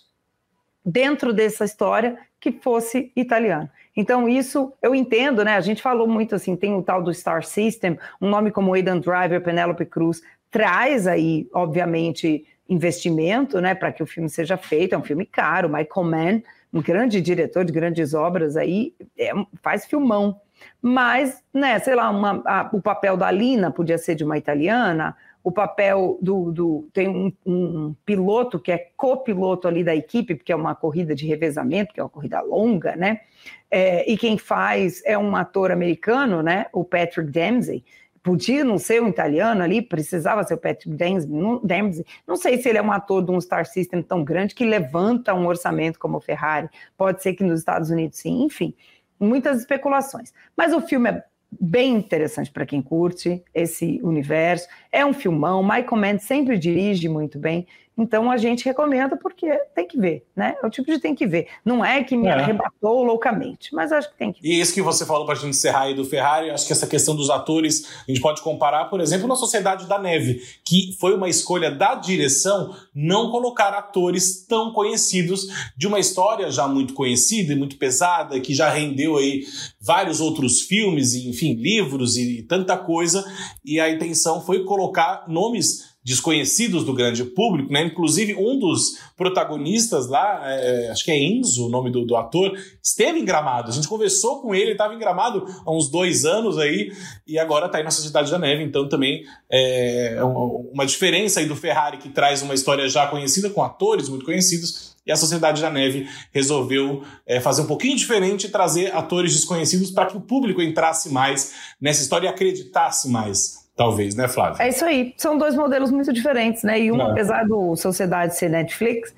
[0.83, 3.69] dentro dessa história que fosse italiano.
[3.95, 5.55] Então, isso eu entendo, né?
[5.55, 8.99] A gente falou muito assim, tem o tal do Star System, um nome como Aidan
[8.99, 14.95] Driver, Penélope Cruz, traz aí, obviamente, investimento, né, para que o filme seja feito.
[14.95, 15.69] É um filme caro.
[15.69, 16.41] Michael Mann,
[16.73, 20.39] um grande diretor de grandes obras aí, é, faz filmão.
[20.81, 25.15] Mas, né, sei lá, uma, a, o papel da Lina podia ser de uma italiana,
[25.43, 26.51] o papel do.
[26.51, 31.15] do tem um, um, piloto que é copiloto ali da equipe, porque é uma corrida
[31.15, 33.21] de revezamento, que é uma corrida longa, né?
[33.69, 36.67] É, e quem faz é um ator americano, né?
[36.71, 37.83] O Patrick Dempsey.
[38.23, 42.05] Podia não ser um italiano ali, precisava ser o Patrick Dempsey.
[42.27, 45.33] Não sei se ele é um ator de um Star System tão grande que levanta
[45.33, 46.69] um orçamento como o Ferrari.
[46.95, 48.75] Pode ser que nos Estados Unidos sim, enfim
[49.21, 50.33] muitas especulações.
[50.57, 51.23] Mas o filme é
[51.59, 54.67] bem interessante para quem curte esse universo.
[54.91, 57.67] É um filmão, Michael Mann sempre dirige muito bem.
[58.01, 60.55] Então a gente recomenda porque tem que ver, né?
[60.61, 61.47] É o tipo de tem que ver.
[61.63, 62.31] Não é que me é.
[62.31, 64.47] arrebatou loucamente, mas acho que tem que ver.
[64.47, 66.87] E isso que você falou para a gente encerrar aí do Ferrari, acho que essa
[66.87, 71.15] questão dos atores, a gente pode comparar, por exemplo, na Sociedade da Neve, que foi
[71.15, 77.53] uma escolha da direção não colocar atores tão conhecidos de uma história já muito conhecida
[77.53, 79.43] e muito pesada, que já rendeu aí
[79.79, 83.23] vários outros filmes, e, enfim, livros e tanta coisa,
[83.63, 87.83] e a intenção foi colocar nomes desconhecidos do grande público, né?
[87.83, 92.57] Inclusive, um dos protagonistas lá, é, acho que é Enzo, o nome do, do, ator,
[92.81, 93.69] esteve em Gramado.
[93.69, 96.91] A gente conversou com ele, ele estava em Gramado há uns dois anos aí,
[97.27, 101.55] e agora está aí na Sociedade da Neve, então também é uma diferença aí do
[101.55, 105.69] Ferrari, que traz uma história já conhecida, com atores muito conhecidos, e a Sociedade da
[105.69, 110.61] Neve resolveu é, fazer um pouquinho diferente e trazer atores desconhecidos para que o público
[110.61, 114.61] entrasse mais nessa história e acreditasse mais talvez, né, Flávio?
[114.61, 115.13] É isso aí.
[115.17, 116.79] São dois modelos muito diferentes, né?
[116.79, 117.11] E um, Não.
[117.11, 119.13] apesar do Sociedade ser Netflix,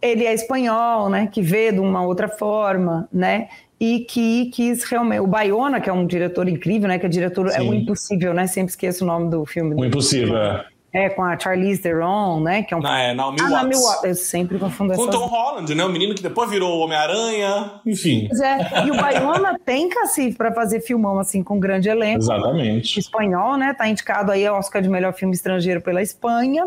[0.00, 1.26] ele é espanhol, né?
[1.26, 3.48] Que vê de uma outra forma, né?
[3.80, 5.20] E que quis realmente.
[5.20, 6.98] O Bayona, que é um diretor incrível, né?
[6.98, 7.48] Que é diretor.
[7.50, 7.58] Sim.
[7.58, 8.46] É o Impossível, né?
[8.46, 9.74] Sempre esqueço o nome do filme.
[9.74, 10.66] O Impossível, é.
[10.90, 12.62] É, com a Charlize Theron, né?
[12.62, 12.80] Que é um...
[12.84, 13.82] Ah, é, Naomi ah, Watts.
[13.82, 14.04] Watts.
[14.04, 15.84] Eu sempre confundo Com Tom Holland, né?
[15.84, 18.26] O menino que depois virou Homem-Aranha, enfim.
[18.28, 22.20] Pois é, e o Baiona tem cacife para fazer filmão, assim, com grande elenco.
[22.20, 22.98] Exatamente.
[22.98, 23.74] Espanhol, né?
[23.74, 26.66] Tá indicado aí ao Oscar de melhor filme estrangeiro pela Espanha.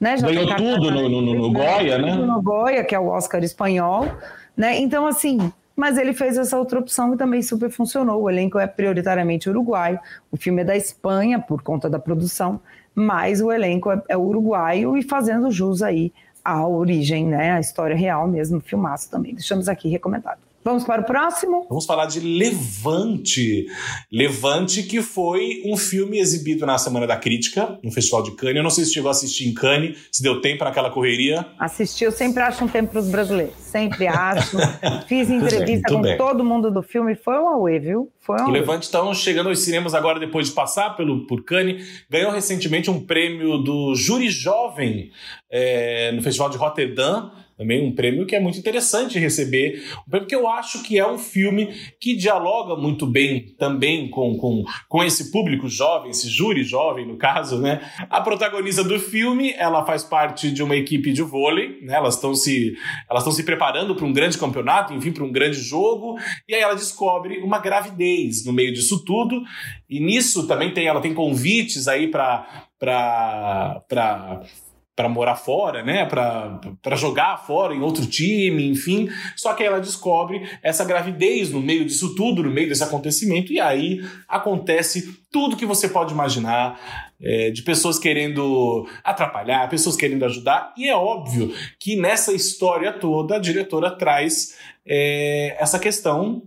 [0.00, 0.16] Né?
[0.16, 2.14] Já Ganhou tudo no, no, no, no Goya, né?
[2.16, 4.08] No Goya, que é o Oscar espanhol.
[4.56, 4.80] Né?
[4.80, 8.22] Então, assim, mas ele fez essa outra opção e também super funcionou.
[8.22, 9.98] O elenco é prioritariamente uruguaio,
[10.30, 12.60] o filme é da Espanha por conta da produção,
[12.94, 16.12] mas o elenco é, é uruguaio e fazendo jus aí
[16.44, 19.34] à origem, né, a história real mesmo, filmaço também.
[19.34, 20.51] Deixamos aqui recomendado.
[20.64, 21.66] Vamos para o próximo?
[21.68, 23.66] Vamos falar de Levante.
[24.10, 28.56] Levante, que foi um filme exibido na Semana da Crítica, no Festival de Cannes.
[28.56, 31.44] Eu não sei se chegou a assistir em Cannes, se deu tempo naquela correria.
[31.58, 33.54] Assisti, eu sempre acho um tempo para os brasileiros.
[33.58, 34.56] Sempre acho.
[35.08, 36.16] Fiz entrevista bem, com bem.
[36.16, 37.16] todo mundo do filme.
[37.16, 38.12] Foi um away, viu?
[38.20, 42.04] Foi um o Levante então chegando aos cinemas agora depois de passar pelo, por Cannes.
[42.08, 45.10] Ganhou recentemente um prêmio do Júri Jovem
[45.50, 49.82] é, no Festival de Rotterdam também um prêmio que é muito interessante receber.
[50.06, 51.68] Um prêmio que eu acho que é um filme
[52.00, 57.16] que dialoga muito bem também com, com, com esse público jovem, esse júri jovem, no
[57.16, 57.80] caso, né?
[58.10, 61.94] A protagonista do filme, ela faz parte de uma equipe de vôlei, né?
[61.94, 62.74] Elas estão se,
[63.10, 66.74] elas se preparando para um grande campeonato, enfim, para um grande jogo, e aí ela
[66.74, 69.42] descobre uma gravidez no meio disso tudo,
[69.88, 74.42] e nisso também tem, ela tem convites aí para para
[74.94, 76.04] para morar fora, né?
[76.04, 79.08] Para jogar fora em outro time, enfim.
[79.36, 83.52] Só que aí ela descobre essa gravidez no meio disso tudo, no meio desse acontecimento,
[83.52, 86.78] e aí acontece tudo que você pode imaginar
[87.20, 93.36] é, de pessoas querendo atrapalhar, pessoas querendo ajudar, e é óbvio que nessa história toda
[93.36, 96.42] a diretora traz é, essa questão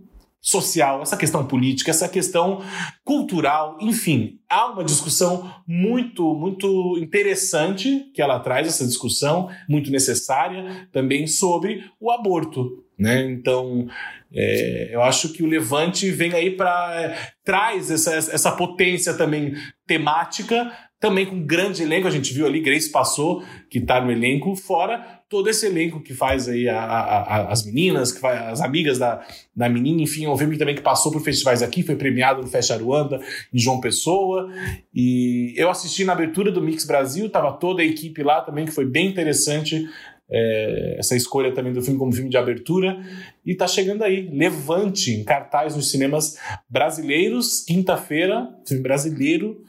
[0.46, 2.62] social, essa questão política, essa questão
[3.04, 10.88] cultural, enfim, há uma discussão muito, muito interessante que ela traz, essa discussão muito necessária
[10.92, 12.85] também sobre o aborto.
[12.98, 13.30] Né?
[13.30, 13.88] Então,
[14.32, 16.94] é, eu acho que o Levante vem aí para.
[17.00, 19.54] É, traz essa, essa potência também
[19.86, 22.08] temática, também com grande elenco.
[22.08, 26.14] A gente viu ali, Grace passou, que está no elenco, fora todo esse elenco que
[26.14, 30.24] faz aí a, a, a, as meninas, que faz, as amigas da, da menina, enfim,
[30.24, 33.20] é um filme também que passou por festivais aqui, foi premiado no Festa Aruanda,
[33.52, 34.48] em João Pessoa,
[34.94, 38.72] e eu assisti na abertura do Mix Brasil, tava toda a equipe lá também, que
[38.72, 39.84] foi bem interessante
[40.30, 42.98] é, essa escolha também do filme como filme de abertura.
[43.44, 46.36] E tá chegando aí, Levante, em cartaz nos cinemas
[46.68, 49.62] brasileiros, quinta-feira, filme brasileiro,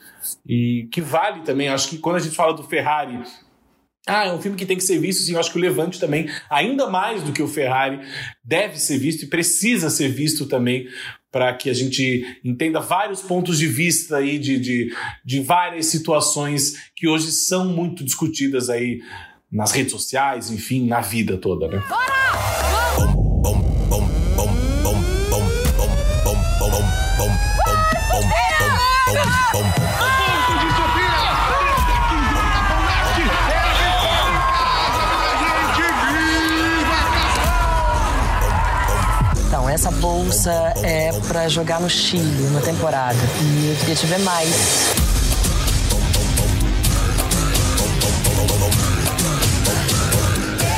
[0.46, 1.70] e que vale também.
[1.70, 3.22] Acho que quando a gente fala do Ferrari,
[4.08, 5.34] ah, é um filme que tem que ser visto, sim.
[5.34, 8.00] Eu acho que o Levante também, ainda mais do que o Ferrari,
[8.42, 10.88] deve ser visto e precisa ser visto também
[11.30, 16.90] para que a gente entenda vários pontos de vista aí de, de, de várias situações
[16.96, 19.02] que hoje são muito discutidas aí
[19.52, 21.84] nas redes sociais, enfim, na vida toda, né?
[39.48, 40.52] Então, essa bolsa
[40.84, 43.18] é pra jogar no Chile, uma temporada.
[43.42, 44.97] E eu queria te ver mais.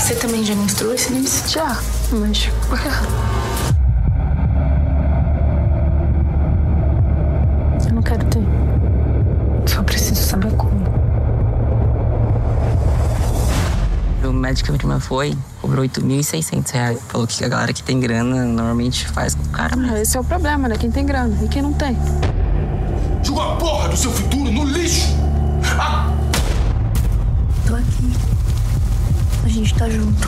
[0.10, 1.44] Você também já menstruou esse mês?
[1.48, 1.78] Já,
[2.12, 2.88] mas por que?
[7.88, 8.42] Eu não quero ter.
[9.68, 10.84] Só preciso saber como.
[14.24, 17.00] O médico que prima foi, cobrou 8.600 reais.
[17.08, 19.96] Falou que a galera que tem grana normalmente faz com o cara mesmo.
[19.96, 20.76] Esse é o problema, né?
[20.76, 21.96] Quem tem grana e quem não tem.
[23.22, 25.06] Joga a porra do seu futuro no lixo!
[25.78, 26.09] Ah!
[29.60, 30.20] Gente tá junto.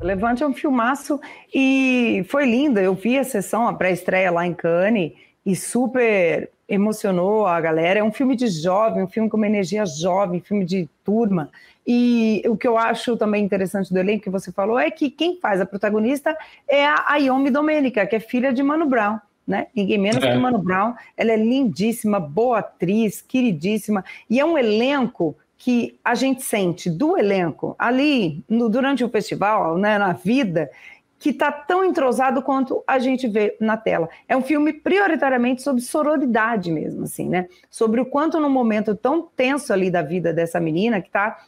[0.00, 1.20] Levante é um filmaço
[1.54, 2.80] e foi linda.
[2.80, 5.12] Eu vi a sessão, a pré-estreia lá em Cannes
[5.44, 8.00] e super emocionou a galera.
[8.00, 11.50] É um filme de jovem, um filme com uma energia jovem, filme de turma.
[11.86, 15.38] E o que eu acho também interessante do elenco que você falou é que quem
[15.40, 19.18] faz a protagonista é a Ayomi Domenica, que é filha de Mano Brown.
[19.46, 19.66] Né?
[19.74, 20.32] Ninguém menos É.
[20.32, 20.94] que Mano Brown.
[21.16, 24.04] Ela é lindíssima, boa atriz, queridíssima.
[24.30, 29.78] E é um elenco que a gente sente do elenco ali no- durante o festival,
[29.78, 30.70] né, na vida,
[31.18, 34.08] que está tão entrosado quanto a gente vê na tela.
[34.28, 37.46] É um filme prioritariamente sobre sororidade mesmo, assim, né?
[37.70, 41.38] Sobre o quanto num momento tão tenso ali da vida dessa menina que está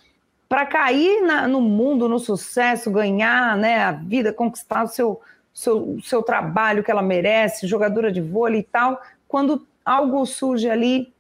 [0.49, 5.21] para cair na- no mundo, no sucesso, ganhar, né, a vida, conquistar o seu,
[5.55, 11.13] seu, seu trabalho que ela merece, jogadora de vôlei e tal, quando algo surge ali,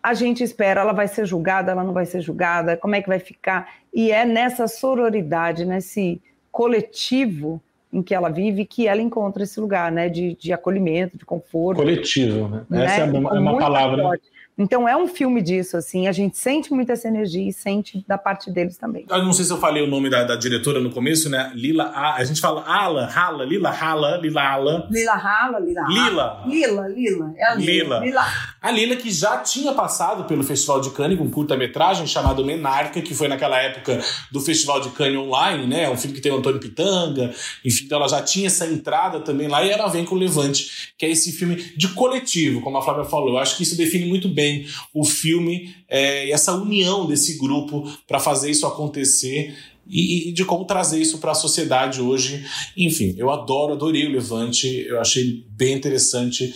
[0.00, 3.08] a gente espera, ela vai ser julgada, ela não vai ser julgada, como é que
[3.08, 3.68] vai ficar?
[3.92, 7.60] E é nessa sororidade, nesse coletivo
[7.92, 11.78] em que ela vive, que ela encontra esse lugar, né, de, de acolhimento, de conforto.
[11.78, 12.64] Coletivo, né?
[12.68, 12.84] né?
[12.84, 13.96] Essa é uma, é uma palavra.
[13.96, 14.02] né?
[14.04, 14.37] forte.
[14.58, 18.18] Então é um filme disso, assim, a gente sente muito essa energia e sente da
[18.18, 19.06] parte deles também.
[19.08, 21.52] Eu não sei se eu falei o nome da, da diretora no começo, né?
[21.54, 24.88] Lila, A, a gente fala Ala, Rala, Lila Rala, Lila Ala.
[24.90, 26.42] Lila Rala, Lila Lila.
[26.46, 27.34] Lila, Lila.
[27.36, 28.00] É a Lila.
[28.00, 28.26] Lila.
[28.60, 33.00] A Lila que já tinha passado pelo Festival de Cannes com um curta-metragem chamado Menarca,
[33.00, 34.00] que foi naquela época
[34.32, 35.88] do Festival de Cannes Online, né?
[35.88, 37.32] Um filme que tem o Antônio Pitanga,
[37.64, 40.92] enfim, então ela já tinha essa entrada também lá e ela vem com o Levante,
[40.98, 43.30] que é esse filme de coletivo, como a Flávia falou.
[43.30, 44.47] Eu acho que isso define muito bem
[44.94, 49.56] o filme é, e essa união desse grupo para fazer isso acontecer
[49.86, 52.44] e, e de como trazer isso para a sociedade hoje.
[52.76, 56.52] Enfim, eu adoro, adorei o Levante, eu achei bem interessante.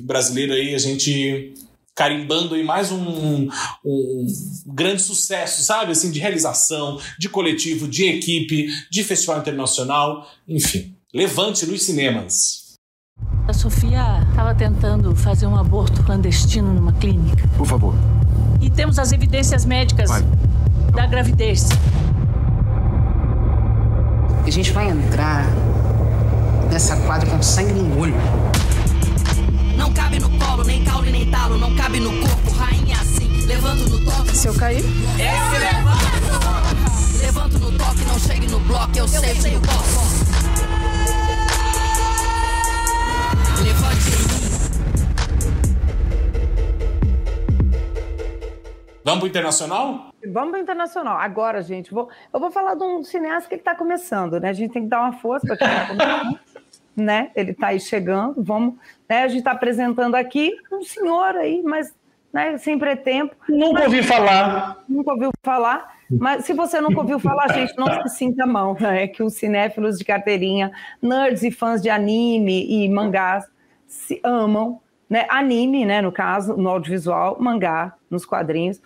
[0.00, 1.52] Brasileiro aí, a gente
[1.94, 3.48] carimbando aí mais um, um-
[3.84, 4.26] um
[4.66, 5.92] grande sucesso, sabe?
[5.92, 10.94] Assim, de realização, de coletivo, de equipe, de festival internacional, enfim.
[11.12, 12.61] Levante nos cinemas.
[13.46, 17.48] A Sofia estava tentando fazer um aborto clandestino numa clínica.
[17.56, 17.94] Por favor.
[18.60, 20.22] E temos as evidências médicas Vai.
[20.94, 21.68] da gravidez.
[24.46, 25.46] A gente vai entrar
[26.70, 28.14] nessa quadra com sangue no olho.
[29.76, 31.58] Não cabe no colo, nem caule, nem talo.
[31.58, 33.44] Não cabe no corpo, rainha assim.
[33.46, 34.36] Levanto no toque.
[34.36, 36.22] Se eu cair, Esse levanta.
[37.20, 38.90] Levanto no toque, não chegue no bloco.
[38.96, 39.82] Eu, sei, sei o bloco.
[39.82, 40.11] Levante
[49.04, 50.12] Vamos pro internacional?
[50.32, 51.18] Vamos para o internacional.
[51.18, 54.50] Agora, gente, vou, eu vou falar de um cineasta que está começando, né?
[54.50, 56.38] A gente tem que dar uma força para quem está começando,
[56.96, 57.30] né?
[57.34, 58.42] Ele está aí chegando.
[58.42, 58.74] Vamos,
[59.08, 59.24] né?
[59.24, 61.92] A gente está apresentando aqui um senhor aí, mas
[62.32, 63.34] né, sempre é tempo.
[63.48, 64.78] Nunca Mas- ouvi falar.
[64.88, 69.02] Nunca ouviu falar, mas se você nunca ouviu falar, gente, não se sinta mão, né?
[69.02, 70.70] É que os cinéfilos de carteirinha,
[71.02, 73.44] nerds e fãs de anime e mangás
[73.92, 75.26] se amam, né?
[75.28, 78.80] Anime, né, no caso, no audiovisual, mangá, nos quadrinhos.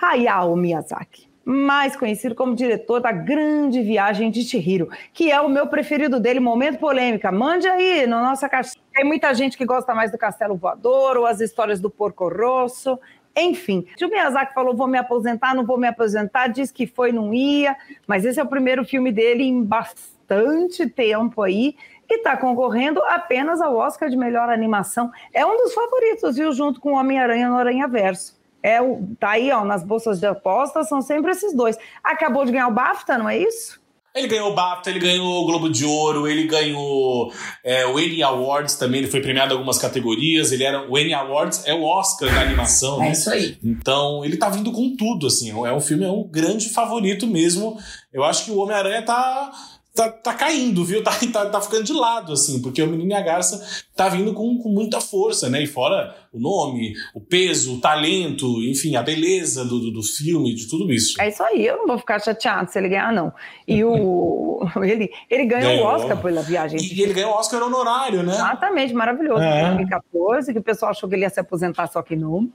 [0.00, 1.26] Hayao Miyazaki.
[1.42, 6.40] mais conhecido como diretor da Grande Viagem de Chihiro, que é o meu preferido dele,
[6.40, 7.32] Momento Polêmica.
[7.32, 8.82] Mande aí na nossa caixinha.
[8.92, 12.98] Tem muita gente que gosta mais do Castelo Voador ou as histórias do Porco Rosso.
[13.34, 17.32] Enfim, o Miyazaki falou: vou me aposentar, não vou me aposentar, disse que foi, não
[17.32, 17.76] ia,
[18.06, 21.76] mas esse é o primeiro filme dele em bastante tempo aí
[22.08, 25.10] e está concorrendo apenas ao Oscar de melhor animação.
[25.32, 26.52] É um dos favoritos, viu?
[26.52, 28.36] Junto com o Homem-Aranha no Aranha Verso.
[28.62, 31.78] É o, tá aí, ó, nas bolsas de apostas, são sempre esses dois.
[32.02, 33.80] Acabou de ganhar o BAFTA, não é isso?
[34.16, 37.30] Ele ganhou o BAFTA, ele ganhou o Globo de Ouro, ele ganhou
[37.62, 40.52] é, o Annie Awards também, ele foi premiado em algumas categorias.
[40.52, 43.12] Ele era o Annie Awards é o Oscar da animação, É né?
[43.12, 43.58] isso aí.
[43.62, 45.50] Então ele tá vindo com tudo, assim.
[45.50, 47.76] É um filme, é um grande favorito mesmo.
[48.10, 49.50] Eu acho que o Homem-Aranha tá,
[49.96, 51.02] tá, tá caindo, viu?
[51.06, 53.60] Tá, tá, tá ficando de lado, assim, porque o Menino e a Garça
[53.96, 55.62] tá vindo com, com muita força, né?
[55.62, 60.54] E fora o nome, o peso, o talento, enfim, a beleza do, do, do filme,
[60.54, 61.20] de tudo isso.
[61.20, 63.32] É isso aí, eu não vou ficar chateado se ele ganhar, não.
[63.66, 65.86] E o ele, ele ganhou, Ganhou.
[65.86, 66.78] o Oscar pela viagem.
[66.80, 68.34] E ele ganhou o Oscar honorário, né?
[68.34, 69.42] Exatamente, maravilhoso.
[69.42, 69.62] É.
[69.62, 72.50] Em 2014, que o pessoal achou que ele ia se aposentar, só que não,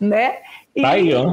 [0.00, 0.36] né?
[0.74, 1.32] E- Tá aí, ó.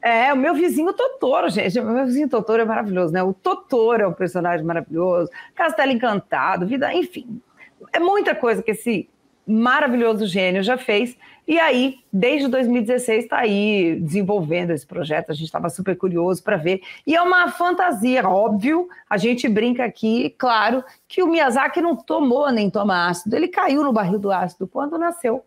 [0.00, 1.78] É, o meu vizinho Totoro, gente.
[1.80, 3.22] O meu vizinho Totoro é maravilhoso, né?
[3.22, 7.40] O Totoro é um personagem maravilhoso, Castelo Encantado, vida, enfim.
[7.92, 9.08] É muita coisa que esse
[9.46, 11.16] maravilhoso gênio já fez.
[11.46, 15.30] E aí, desde 2016, está aí desenvolvendo esse projeto.
[15.30, 16.82] A gente estava super curioso para ver.
[17.06, 18.86] E é uma fantasia, óbvio.
[19.08, 23.34] A gente brinca aqui, claro, que o Miyazaki não tomou nem toma ácido.
[23.34, 25.42] Ele caiu no barril do ácido quando nasceu,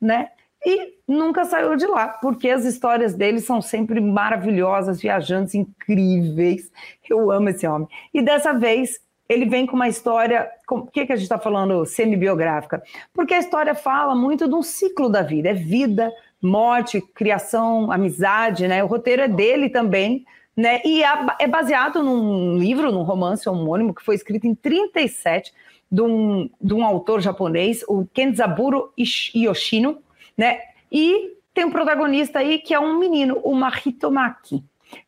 [0.00, 0.30] né?
[0.64, 6.70] E nunca saiu de lá, porque as histórias dele são sempre maravilhosas, viajantes, incríveis.
[7.08, 7.88] Eu amo esse homem.
[8.14, 10.48] E dessa vez ele vem com uma história.
[10.66, 12.82] Por que, que a gente está falando semi-biográfica?
[13.12, 18.68] Porque a história fala muito de um ciclo da vida: é vida, morte, criação, amizade,
[18.68, 18.84] né?
[18.84, 20.24] O roteiro é dele também.
[20.54, 20.82] Né?
[20.84, 21.02] E
[21.38, 25.50] é baseado num livro, num romance homônimo que foi escrito em 37
[25.90, 28.92] de um, de um autor japonês, o Kenzaburo
[29.34, 29.98] Yoshino,
[30.36, 30.58] né?
[30.90, 34.64] E tem um protagonista aí que é um menino, o Mahitomaki.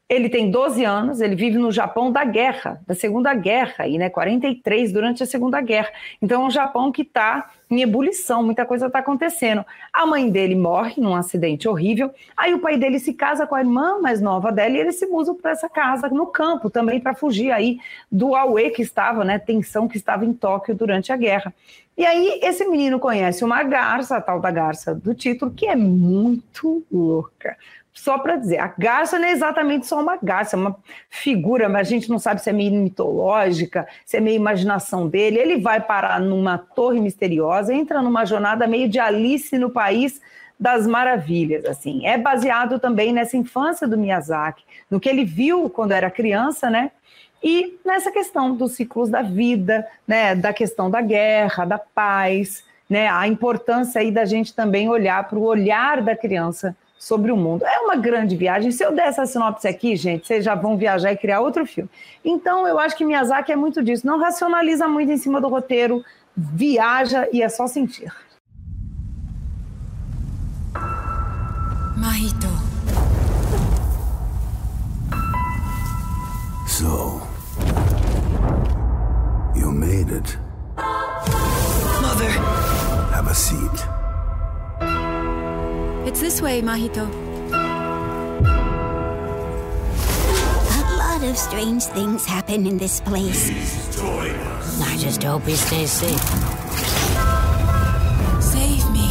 [0.07, 4.11] Ele tem 12 anos, ele vive no Japão da guerra, da Segunda Guerra, aí, né?
[4.11, 5.89] 43, durante a Segunda Guerra.
[6.21, 9.65] Então é um Japão que está em ebulição, muita coisa está acontecendo.
[9.93, 13.61] A mãe dele morre num acidente horrível, aí o pai dele se casa com a
[13.61, 17.15] irmã mais nova dela e eles se mudam para essa casa no campo também para
[17.15, 17.79] fugir aí
[18.13, 19.39] do Aue que estava, né?
[19.39, 21.53] Tensão que estava em Tóquio durante a guerra.
[21.97, 25.77] E aí esse menino conhece uma garça, a tal da garça do título, que é
[25.77, 27.57] muito louca.
[27.95, 30.77] Só para dizer, a garça não é exatamente só uma garça, é uma
[31.09, 35.39] figura, mas a gente não sabe se é meio mitológica, se é meio imaginação dele.
[35.39, 40.21] Ele vai parar numa torre misteriosa, entra numa jornada meio de Alice no País
[40.59, 42.05] das Maravilhas, assim.
[42.05, 46.91] É baseado também nessa infância do Miyazaki, no que ele viu quando era criança, né?
[47.43, 53.09] E nessa questão dos ciclos da vida, né, da questão da guerra, da paz, né,
[53.09, 56.75] a importância aí da gente também olhar para o olhar da criança
[57.05, 57.67] sobre o mundo.
[57.67, 58.73] É uma grande viagem.
[58.73, 61.91] Se eu der essa sinopse aqui, gente, vocês já vão viajar e criar outro filme.
[62.25, 64.07] Então, eu acho que Miyazaki é muito disso.
[64.07, 66.03] Não racionaliza muito em cima do roteiro,
[66.35, 68.11] viaja e é só sentir.
[71.99, 72.49] Mahito.
[76.67, 77.21] So,
[79.55, 80.39] you made it.
[82.01, 82.31] Mother.
[83.13, 84.04] Have a seat.
[86.07, 87.09] It's this way, Mahito.
[90.71, 93.51] A lot of strange things happen in this place.
[94.83, 96.21] I just hope he stays safe.
[98.43, 99.09] Save me.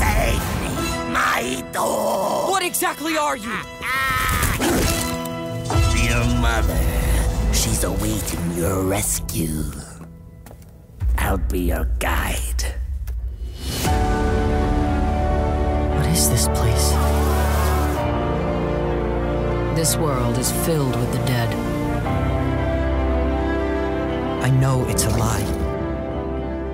[0.00, 0.72] Save me,
[1.12, 2.48] Maito!
[2.48, 3.52] What exactly are you?
[6.08, 6.80] Your mother.
[7.52, 9.70] She's awaiting your rescue.
[11.18, 12.81] I'll be your guide.
[16.12, 16.90] Is this place?
[19.74, 21.48] This world is filled with the dead.
[24.42, 25.46] I know it's a lie,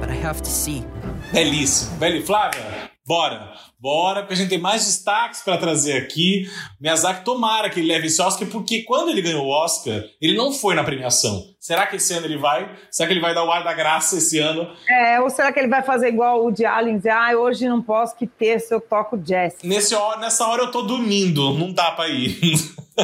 [0.00, 0.84] but I have to see.
[1.32, 1.98] Belíssimo.
[2.00, 3.52] Beli, Flávia, bora.
[3.80, 6.48] Bora, porque a gente tem mais destaques para trazer aqui.
[6.80, 10.52] Miyazaki, tomara que ele leve esse Oscar, porque quando ele ganhou o Oscar, ele não
[10.52, 11.42] foi na premiação.
[11.60, 12.70] Será que esse ano ele vai?
[12.90, 14.68] Será que ele vai dar o ar da graça esse ano?
[14.88, 17.80] É, ou será que ele vai fazer igual o de Allen, dizer, ah, hoje não
[17.82, 19.54] posso que terça eu toco jazz.
[19.62, 22.38] Nesse, hora- nessa hora eu tô dormindo, não dá pra ir.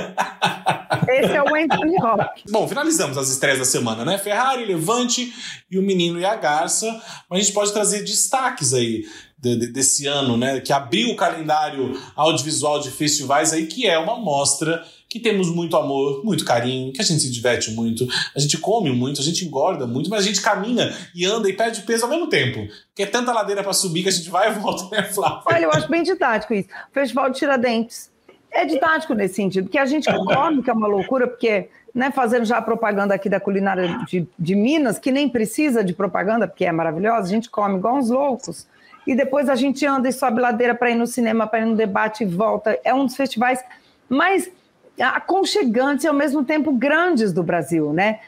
[1.09, 2.51] Esse é o Anthony Hopkins.
[2.51, 4.19] Bom, finalizamos as estreias da semana, né?
[4.19, 5.33] Ferrari, Levante
[5.71, 6.91] e o Menino e a Garça.
[7.29, 9.05] Mas a gente pode trazer destaques aí
[9.45, 10.59] de, de, desse ano, né?
[10.61, 15.77] Que abriu o calendário audiovisual de festivais aí, que é uma mostra que temos muito
[15.77, 19.45] amor, muito carinho, que a gente se diverte muito, a gente come muito, a gente
[19.45, 22.67] engorda muito, mas a gente caminha e anda e perde peso ao mesmo tempo.
[22.89, 25.43] Porque é tanta ladeira para subir que a gente vai e volta, né, Flávia?
[25.47, 26.69] Olha, eu acho bem didático isso.
[26.91, 28.11] O Festival de Tiradentes
[28.51, 32.45] é didático nesse sentido, porque a gente come, que é uma loucura, porque, né, fazendo
[32.45, 36.65] já a propaganda aqui da culinária de, de Minas, que nem precisa de propaganda, porque
[36.65, 38.67] é maravilhosa, a gente come igual uns loucos.
[39.07, 41.77] E depois a gente anda e sobe ladeira para ir no cinema, para ir no
[41.77, 42.79] debate e volta.
[42.85, 43.63] É um dos festivais
[44.09, 44.51] mais
[45.01, 48.21] aconchegantes e ao mesmo tempo grandes do Brasil, né?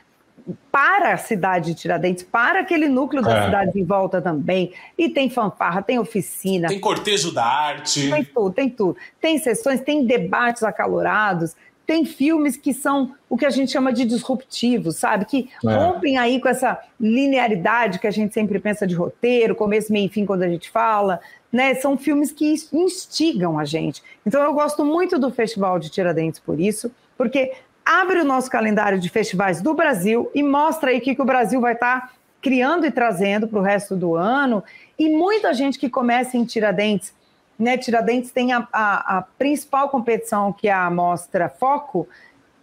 [0.70, 3.44] Para a cidade de Tiradentes, para aquele núcleo da É.
[3.46, 4.72] cidade em volta também.
[4.96, 6.68] E tem fanfarra, tem oficina.
[6.68, 8.08] Tem cortejo da arte.
[8.10, 8.96] Tem tudo, tem tudo.
[9.20, 11.56] Tem sessões, tem debates acalorados,
[11.86, 15.24] tem filmes que são o que a gente chama de disruptivos, sabe?
[15.24, 15.72] Que É.
[15.74, 20.08] rompem aí com essa linearidade que a gente sempre pensa de roteiro, começo, meio e
[20.08, 21.20] fim quando a gente fala,
[21.52, 21.74] né?
[21.76, 24.02] São filmes que instigam a gente.
[24.26, 27.52] Então eu gosto muito do Festival de Tiradentes por isso, porque
[27.84, 31.24] abre o nosso calendário de festivais do Brasil e mostra aí o que, que o
[31.26, 32.12] Brasil vai estar
[32.42, 34.62] criando e trazendo para o resto do ano.
[34.98, 37.12] E muita gente que começa em Tiradentes
[37.58, 42.06] né, Tiradentes tem a, a- a principal competição, que é a Mostra Foco,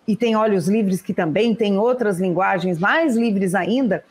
[0.08, 4.04] e tem Olhos Livres, que também tem outras linguagens mais livres ainda.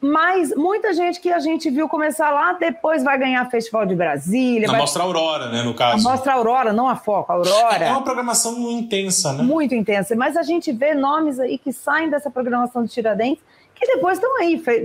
[0.00, 4.66] Mas muita gente que a gente viu começar lá, depois vai ganhar Festival de Brasília.
[4.68, 4.80] Na vai...
[4.80, 6.08] Mostra Aurora, né, no A caso.
[6.08, 7.84] Mostra Aurora, não a Foco, a Aurora.
[7.84, 9.42] É uma programação intensa, né?
[9.42, 10.14] Muito intensa.
[10.14, 13.42] Mas a gente vê nomes aí que saem dessa programação de Tiradentes
[13.74, 14.82] que depois estão aí fe-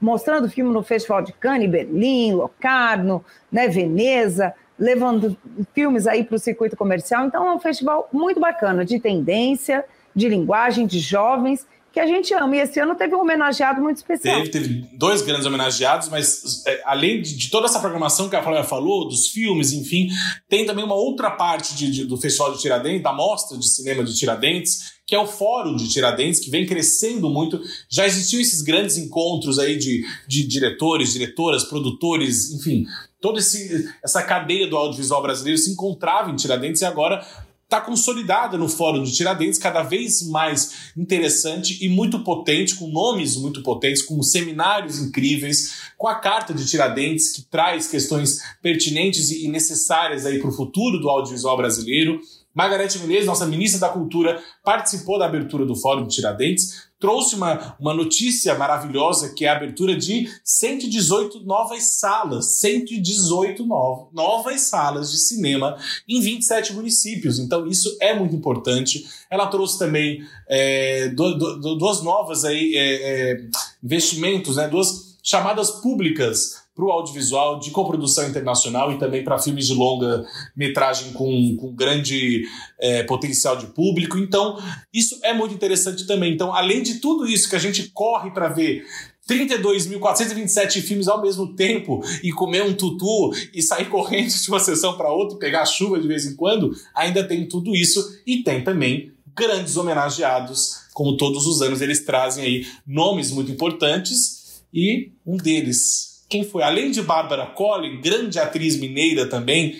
[0.00, 5.36] mostrando filme no Festival de Cannes, Berlim, Locarno, né, Veneza, levando
[5.74, 7.26] filmes aí para o circuito comercial.
[7.26, 12.34] Então é um festival muito bacana, de tendência, de linguagem, de jovens, que a gente
[12.34, 12.54] ama.
[12.56, 14.36] E esse ano teve um homenageado muito especial.
[14.44, 14.68] Teve, teve
[14.98, 19.08] dois grandes homenageados, mas é, além de, de toda essa programação que a Flávia falou,
[19.08, 20.08] dos filmes, enfim,
[20.46, 24.04] tem também uma outra parte de- de- do Festival de Tiradentes, da Mostra de Cinema
[24.04, 27.58] de Tiradentes, que é o Fórum de Tiradentes, que vem crescendo muito.
[27.88, 32.84] Já existiam esses grandes encontros aí de, de diretores, diretoras, produtores, enfim,
[33.26, 37.26] toda essa cadeia do audiovisual brasileiro se encontrava em Tiradentes e agora
[37.64, 43.36] está consolidada no Fórum de Tiradentes, cada vez mais interessante e muito potente, com nomes
[43.36, 49.48] muito potentes, com seminários incríveis, com a Carta de Tiradentes, que traz questões pertinentes e
[49.48, 52.20] necessárias para o futuro do audiovisual brasileiro.
[52.54, 57.76] Margarete Menezes, nossa ministra da Cultura, participou da abertura do Fórum de Tiradentes, trouxe uma,
[57.78, 65.10] uma notícia maravilhosa, que é a abertura de 118 novas salas, 118 no- novas salas
[65.10, 65.76] de cinema
[66.08, 67.38] em 27 municípios.
[67.38, 69.04] Então, isso é muito importante.
[69.30, 73.48] Ela trouxe também é, du- du- duas novas aí, é, é,
[73.82, 79.66] investimentos, né, duas chamadas públicas para o audiovisual de coprodução internacional e também para filmes
[79.66, 82.44] de longa metragem com, com grande
[82.78, 84.18] é, potencial de público.
[84.18, 84.62] Então,
[84.92, 86.34] isso é muito interessante também.
[86.34, 88.84] Então, além de tudo isso que a gente corre para ver
[89.26, 94.98] 32.427 filmes ao mesmo tempo e comer um tutu e sair correndo de uma sessão
[94.98, 98.62] para outra e pegar chuva de vez em quando, ainda tem tudo isso e tem
[98.62, 105.36] também grandes homenageados, como todos os anos eles trazem aí nomes muito importantes e um
[105.36, 106.62] deles, quem foi?
[106.62, 109.76] Além de Bárbara Collin, grande atriz mineira também,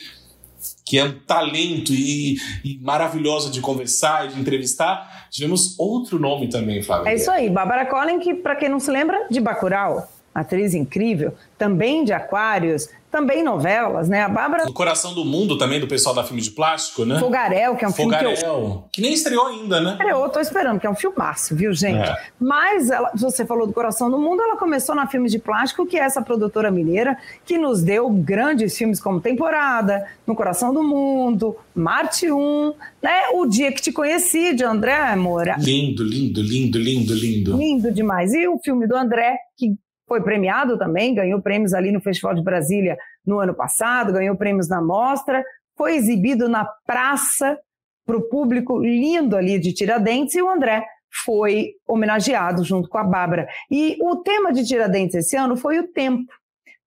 [0.85, 6.49] que é um talento e, e maravilhosa de conversar e de entrevistar, tivemos outro nome
[6.49, 7.11] também, Flávia.
[7.11, 11.35] É isso aí, Bárbara Collin, que para quem não se lembra, de Bacurau, atriz incrível,
[11.59, 14.21] também de Aquários, também novelas, né?
[14.21, 17.19] A Bárbara No Coração do Mundo também, do pessoal da Filme de Plástico, né?
[17.19, 19.97] Fogarel, que é um filme que eu Fogarel, que nem estreou ainda, né?
[20.07, 22.07] Eu tô esperando, que é um filmaço, viu, gente?
[22.07, 22.17] É.
[22.39, 25.97] Mas ela, você falou do Coração do Mundo, ela começou na Filmes de Plástico, que
[25.97, 31.57] é essa produtora mineira que nos deu grandes filmes como Temporada, No Coração do Mundo,
[31.75, 33.29] Marte 1, né?
[33.33, 35.57] O Dia que Te Conheci, de André Moura.
[35.59, 37.57] Lindo, lindo, lindo, lindo, lindo.
[37.57, 38.35] Lindo demais.
[38.35, 39.75] E o filme do André, que
[40.09, 42.97] foi premiado também, ganhou prêmios ali no Festival de Brasília
[43.27, 45.45] no ano passado, ganhou prêmios na mostra,
[45.77, 47.59] foi exibido na praça
[48.07, 50.87] para o público lindo ali de Tiradentes e o André
[51.25, 53.49] foi homenageado junto com a Bárbara.
[53.71, 56.33] E o tema de Tiradentes esse ano foi o tempo.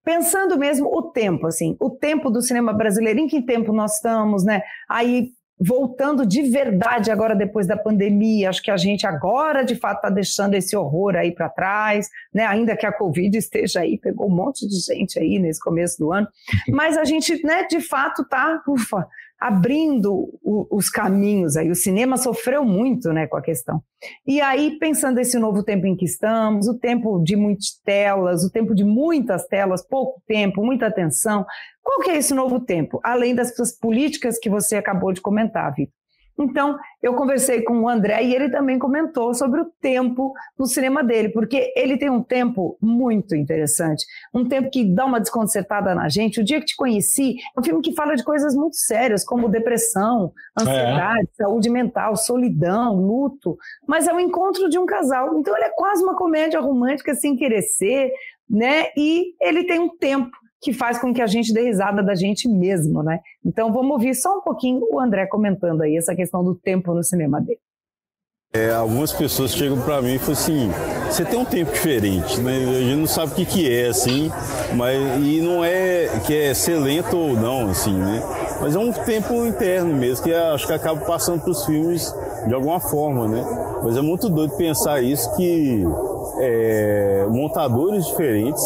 [0.04, 4.44] Pensando mesmo o tempo, assim, o tempo do cinema brasileiro, em que tempo nós estamos,
[4.46, 4.64] né?
[4.88, 5.30] Aí
[5.60, 10.10] voltando de verdade agora depois da pandemia, acho que a gente agora de fato está
[10.10, 12.46] deixando esse horror aí para trás, né?
[12.46, 16.14] Ainda que a Covid esteja aí, pegou um monte de gente aí nesse começo do
[16.14, 16.28] ano,
[16.70, 19.06] mas a gente, né, de fato tá, ufa,
[19.40, 21.70] abrindo o, os caminhos aí.
[21.70, 23.82] O cinema sofreu muito né, com a questão.
[24.28, 28.52] E aí, pensando nesse novo tempo em que estamos, o tempo de muitas telas, o
[28.52, 31.46] tempo de muitas telas, pouco tempo, muita atenção,
[31.82, 33.00] qual que é esse novo tempo?
[33.04, 35.99] Além das políticas que você acabou de comentar, Vitor.
[36.40, 41.04] Então, eu conversei com o André e ele também comentou sobre o tempo no cinema
[41.04, 46.08] dele, porque ele tem um tempo muito interessante, um tempo que dá uma desconcertada na
[46.08, 46.40] gente.
[46.40, 49.50] O Dia que Te Conheci é um filme que fala de coisas muito sérias, como
[49.50, 51.44] depressão, ansiedade, é.
[51.44, 55.38] saúde mental, solidão, luto, mas é o encontro de um casal.
[55.38, 58.14] Então, ele é quase uma comédia romântica sem querer ser,
[58.50, 58.86] né?
[58.96, 60.32] E ele tem um tempo
[60.62, 63.20] que faz com que a gente dê risada da gente mesmo, né?
[63.46, 67.04] Então vamos ouvir só um pouquinho o André comentando aí essa questão do tempo no
[67.04, 67.60] cinema dele.
[68.52, 70.72] É, algumas pessoas chegam para mim e falam assim:
[71.06, 72.58] você tem um tempo diferente, né?
[72.58, 74.32] A gente não sabe o que, que é, assim,
[74.76, 78.24] mas e não é que é ser lento ou não, assim, né?
[78.60, 82.12] Mas é um tempo interno mesmo, que acho que acaba passando para os filmes
[82.48, 83.46] de alguma forma, né?
[83.84, 85.84] Mas é muito doido pensar isso que
[86.40, 88.64] é, montadores diferentes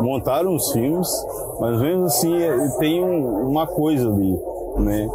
[0.00, 1.08] montaram os filmes,
[1.60, 4.38] mas mesmo assim é, tem uma coisa ali,
[4.78, 5.08] né?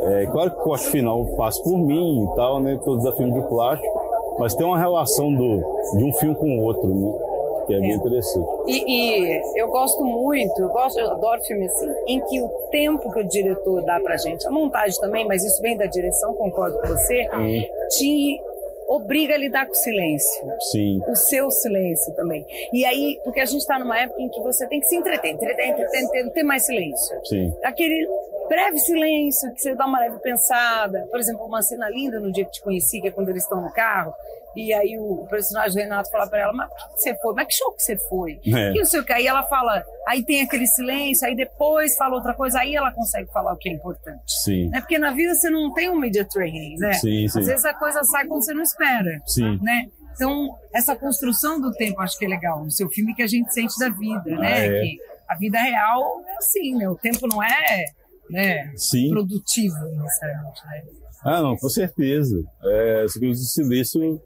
[0.00, 2.78] É, claro que o corte final passa por mim e tal, né?
[2.84, 4.00] Todos os filmes de plástico,
[4.38, 5.62] mas tem uma relação do,
[5.96, 7.18] de um filme com o outro, né?
[7.66, 7.80] Que é, é.
[7.80, 8.48] bem interessante.
[8.66, 13.10] E, e, eu gosto muito, eu, gosto, eu adoro filme assim, em que o tempo
[13.10, 16.78] que o diretor dá pra gente, a montagem também, mas isso vem da direção, concordo
[16.80, 17.62] com você, hum.
[17.90, 18.40] te
[18.88, 20.46] obriga a lidar com o silêncio.
[20.72, 21.00] Sim.
[21.08, 22.44] O seu silêncio também.
[22.72, 25.32] E aí, porque a gente está numa época em que você tem que se entreter,
[25.32, 27.24] entreter, entreter, entreter não tem mais silêncio.
[27.24, 27.54] Sim.
[27.62, 28.08] Aquele
[28.48, 31.06] breve silêncio que você dá uma leve pensada.
[31.10, 33.60] Por exemplo, uma cena linda no dia que te conheci, que é quando eles estão
[33.60, 34.14] no carro,
[34.56, 37.34] e aí o personagem do Renato fala para ela, mas por que você foi?
[37.34, 38.32] Mas que show que você foi?
[38.46, 38.72] É.
[38.72, 39.12] Que não sei o que.
[39.12, 43.30] Aí ela fala, aí tem aquele silêncio, aí depois fala outra coisa, aí ela consegue
[43.30, 44.22] falar o que é importante.
[44.26, 44.70] Sim.
[44.70, 44.80] Né?
[44.80, 46.94] Porque na vida você não tem um media training, né?
[46.94, 47.38] Sim, sim.
[47.38, 49.20] Às vezes a coisa sai quando você não espera.
[49.26, 49.58] Sim.
[49.62, 49.88] Né?
[50.14, 53.52] Então, essa construção do tempo acho que é legal no seu filme que a gente
[53.52, 54.54] sente da vida, né?
[54.54, 54.80] Ah, é.
[54.80, 54.98] Que
[55.28, 56.88] a vida real é assim, né?
[56.88, 57.84] O tempo não é
[58.30, 59.10] né, Sim.
[59.10, 60.84] produtivo necessariamente, né?
[61.22, 62.42] Ah, não, com certeza.
[62.62, 64.20] É, essa coisa do silêncio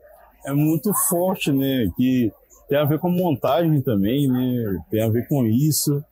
[0.45, 1.91] é muito forte, né?
[1.97, 2.32] Que
[2.68, 4.82] tem a ver com montagem também, né?
[4.91, 6.03] Tem a ver com isso.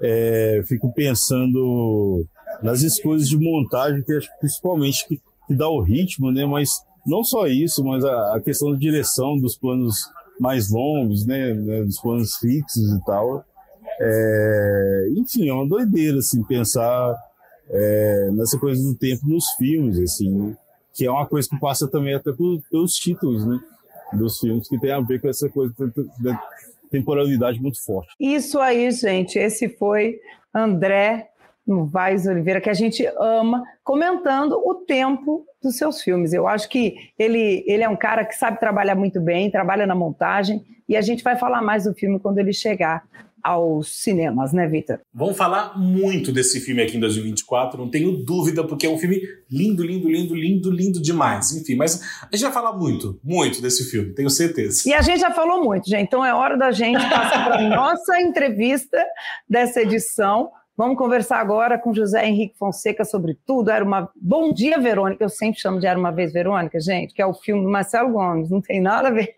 [0.00, 2.24] É, fico pensando
[2.62, 6.44] nas escolhas de montagem, que principalmente que, que, dá o ritmo, né?
[6.44, 6.68] Mas
[7.06, 9.94] não só isso, mas a, a questão da direção dos planos
[10.38, 11.54] mais longos, né?
[11.54, 13.44] né dos planos fixos e tal.
[14.00, 17.16] É, enfim, é uma doideira, assim, pensar
[17.70, 20.56] é, nessa coisa do tempo nos filmes, assim, né?
[20.94, 23.58] que é uma coisa que passa também até pelos títulos, né?
[24.12, 25.74] Dos filmes que tem a ver com essa coisa
[26.20, 26.40] da
[26.90, 28.14] temporalidade muito forte.
[28.20, 29.38] Isso aí, gente.
[29.38, 30.20] Esse foi
[30.54, 31.28] André
[31.66, 36.32] Novaes Oliveira, que a gente ama, comentando o tempo dos seus filmes.
[36.32, 39.94] Eu acho que ele, ele é um cara que sabe trabalhar muito bem, trabalha na
[39.94, 43.04] montagem, e a gente vai falar mais do filme quando ele chegar
[43.42, 45.00] aos cinemas, né, Vitor?
[45.12, 49.20] Vamos falar muito desse filme aqui em 2024, não tenho dúvida, porque é um filme
[49.50, 51.52] lindo, lindo, lindo, lindo, lindo demais.
[51.52, 54.88] Enfim, mas a gente vai falar muito, muito desse filme, tenho certeza.
[54.88, 57.62] E a gente já falou muito, gente, então é hora da gente passar para a
[57.74, 58.98] nossa entrevista
[59.48, 60.50] dessa edição.
[60.74, 63.70] Vamos conversar agora com José Henrique Fonseca sobre tudo.
[63.70, 67.20] Era uma Bom Dia Verônica, eu sempre chamo de Era uma vez Verônica, gente, que
[67.20, 69.34] é o filme do Marcelo Gomes, não tem nada a ver.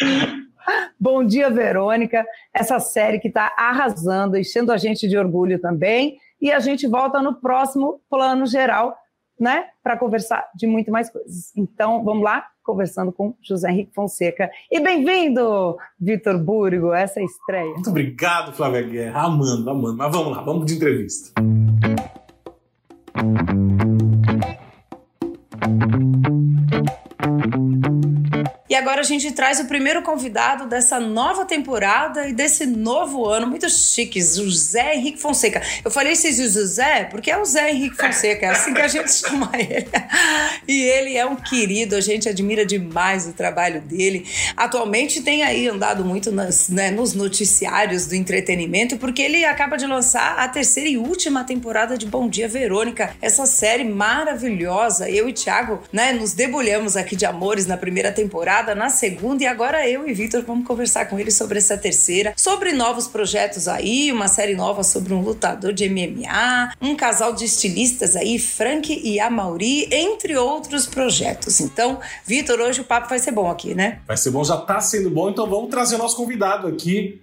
[0.98, 2.24] Bom dia, Verônica.
[2.52, 6.18] Essa série que está arrasando, enchendo a gente de orgulho também.
[6.40, 8.96] E a gente volta no próximo plano geral,
[9.38, 9.66] né?
[9.82, 11.54] Para conversar de muito mais coisas.
[11.56, 14.50] Então, vamos lá, conversando com José Henrique Fonseca.
[14.70, 17.72] E bem-vindo, Vitor Burgo, essa é estreia.
[17.72, 19.22] Muito obrigado, Flávia Guerra.
[19.22, 19.96] Amando, amando.
[19.96, 21.32] Mas vamos lá, vamos de entrevista.
[28.70, 33.48] E agora a gente traz o primeiro convidado dessa nova temporada e desse novo ano,
[33.48, 35.60] muito chique, José Henrique Fonseca.
[35.84, 39.10] Eu falei esse José porque é o Zé Henrique Fonseca, é assim que a gente
[39.26, 39.88] chama ele.
[40.68, 44.24] E ele é um querido, a gente admira demais o trabalho dele.
[44.56, 49.86] Atualmente tem aí andado muito nas, né, nos noticiários do entretenimento, porque ele acaba de
[49.86, 55.10] lançar a terceira e última temporada de Bom Dia Verônica, essa série maravilhosa.
[55.10, 59.46] Eu e Thiago, né, nos debulhamos aqui de amores na primeira temporada na segunda e
[59.46, 64.12] agora eu e Vitor vamos conversar com ele sobre essa terceira, sobre novos projetos aí,
[64.12, 69.18] uma série nova sobre um lutador de MMA, um casal de estilistas aí, Frank e
[69.18, 71.60] Amauri, entre outros projetos.
[71.60, 74.00] Então, Vitor, hoje o papo vai ser bom aqui, né?
[74.06, 77.20] Vai ser bom, já tá sendo bom, então vamos trazer o nosso convidado aqui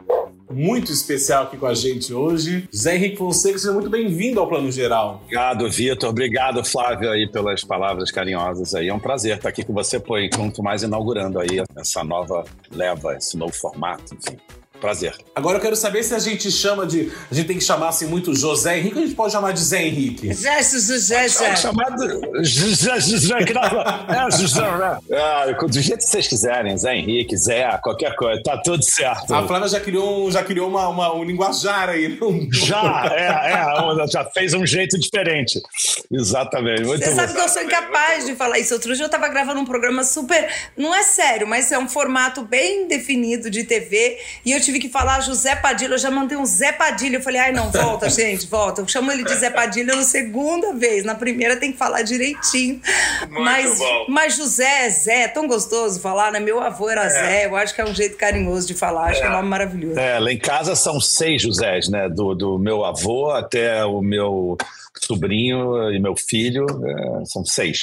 [0.49, 2.67] muito especial aqui com a gente hoje.
[2.75, 5.21] Zé Henrique Fonseca, seja muito bem-vindo ao Plano Geral.
[5.23, 6.09] Obrigado, Vitor.
[6.09, 8.87] Obrigado, Flávio, aí, pelas palavras carinhosas aí.
[8.87, 13.15] É um prazer estar aqui com você, pô, enquanto mais inaugurando aí essa nova leva,
[13.15, 14.37] esse novo formato, enfim.
[14.79, 15.15] Prazer.
[15.35, 17.11] Agora eu quero saber se a gente chama de.
[17.31, 19.59] A gente tem que chamar assim muito José Henrique ou a gente pode chamar de
[19.59, 20.31] Zé Henrique?
[20.33, 21.55] Zé, Zé, Zé.
[21.55, 22.03] Chamado
[22.43, 24.97] José, José, que dava- é, José, né?
[25.13, 29.33] Ah, do jeito que vocês quiserem, Zé Henrique, Zé, qualquer coisa, tá tudo certo.
[29.33, 32.17] A Flávia já criou, um, já criou uma, uma- um linguajar aí.
[32.19, 32.47] não?
[32.51, 35.59] Já, é, é, já fez um jeito diferente.
[36.11, 36.83] Exatamente.
[36.83, 37.15] Muito Você bom.
[37.15, 38.73] sabe que eu sou incapaz de falar isso.
[38.73, 40.47] Outro dia eu tava gravando um programa super.
[40.77, 44.19] Não é sério, mas é um formato bem definido de TV.
[44.45, 45.93] E eu tive que falar José Padilha.
[45.93, 47.17] Eu já mandei um Zé Padilha.
[47.17, 48.81] Eu falei, ai, não, volta, gente, volta.
[48.81, 51.05] Eu chamo ele de Zé Padilha na segunda vez.
[51.05, 52.81] Na primeira tem que falar direitinho.
[53.29, 54.05] mas, bom.
[54.09, 56.39] mas José é Zé, é tão gostoso falar, né?
[56.39, 57.45] Meu avô era Zé.
[57.45, 59.11] Eu acho que é um jeito carinhoso de falar.
[59.11, 59.97] Acho que é um nome maravilhoso.
[59.97, 62.09] É, lá em casa são seis Josés, né?
[62.09, 64.57] Do, do meu avô até o meu
[64.99, 67.81] sobrinho e meu filho, é, são seis.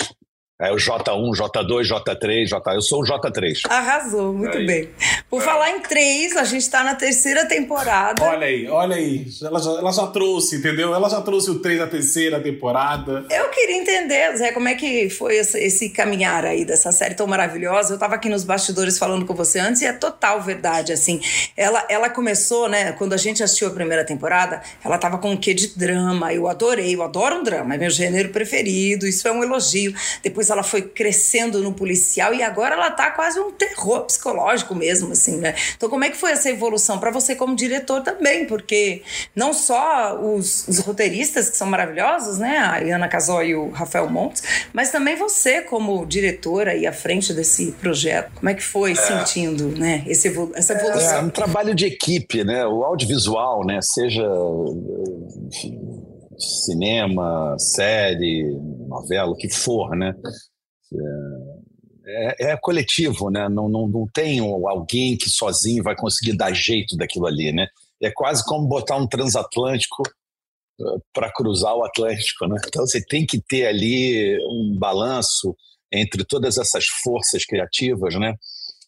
[0.62, 2.74] É o J1, J2, J3, J.
[2.76, 3.62] Eu sou o J3.
[3.68, 4.64] Arrasou, muito Aí.
[4.64, 4.88] bem.
[5.28, 8.22] Por falar em três, a gente tá na terceira temporada.
[8.22, 9.26] Olha aí, olha aí.
[9.42, 10.94] Ela já, ela já trouxe, entendeu?
[10.94, 13.26] Ela já trouxe o 3 da terceira temporada.
[13.28, 17.26] Eu queria entender, Zé, como é que foi esse, esse caminhar aí dessa série tão
[17.26, 17.94] maravilhosa.
[17.94, 21.20] Eu tava aqui nos bastidores falando com você antes e é total verdade, assim.
[21.56, 25.36] Ela, ela começou, né, quando a gente assistiu a primeira temporada, ela tava com um
[25.36, 26.32] quê de drama.
[26.32, 29.92] Eu adorei, eu adoro um drama, é meu gênero preferido, isso é um elogio.
[30.22, 35.12] Depois ela foi crescendo no policial e agora ela tá quase um terror psicológico mesmo,
[35.12, 35.54] assim, né?
[35.76, 38.46] Então como é que foi essa evolução para você como diretor também?
[38.46, 39.02] Porque
[39.34, 42.58] não só os, os roteiristas que são maravilhosos, né?
[42.58, 44.42] A Iana Casó e o Rafael Montes,
[44.72, 48.32] mas também você como diretora aí à frente desse projeto.
[48.34, 51.24] Como é que foi sentindo, né, esse evolu- essa É evolução?
[51.26, 52.64] um trabalho de equipe, né?
[52.66, 53.80] O audiovisual, né?
[53.82, 54.22] Seja
[55.46, 55.78] enfim,
[56.38, 58.56] cinema, série,
[59.00, 60.14] novela, o que for, né?
[62.06, 63.48] É, é coletivo, né?
[63.48, 67.66] Não, não, não tem alguém que sozinho vai conseguir dar jeito daquilo ali, né?
[68.02, 70.02] É quase como botar um transatlântico
[71.12, 72.60] para cruzar o Atlântico, né?
[72.66, 75.56] Então você tem que ter ali um balanço
[75.92, 78.34] entre todas essas forças criativas, né?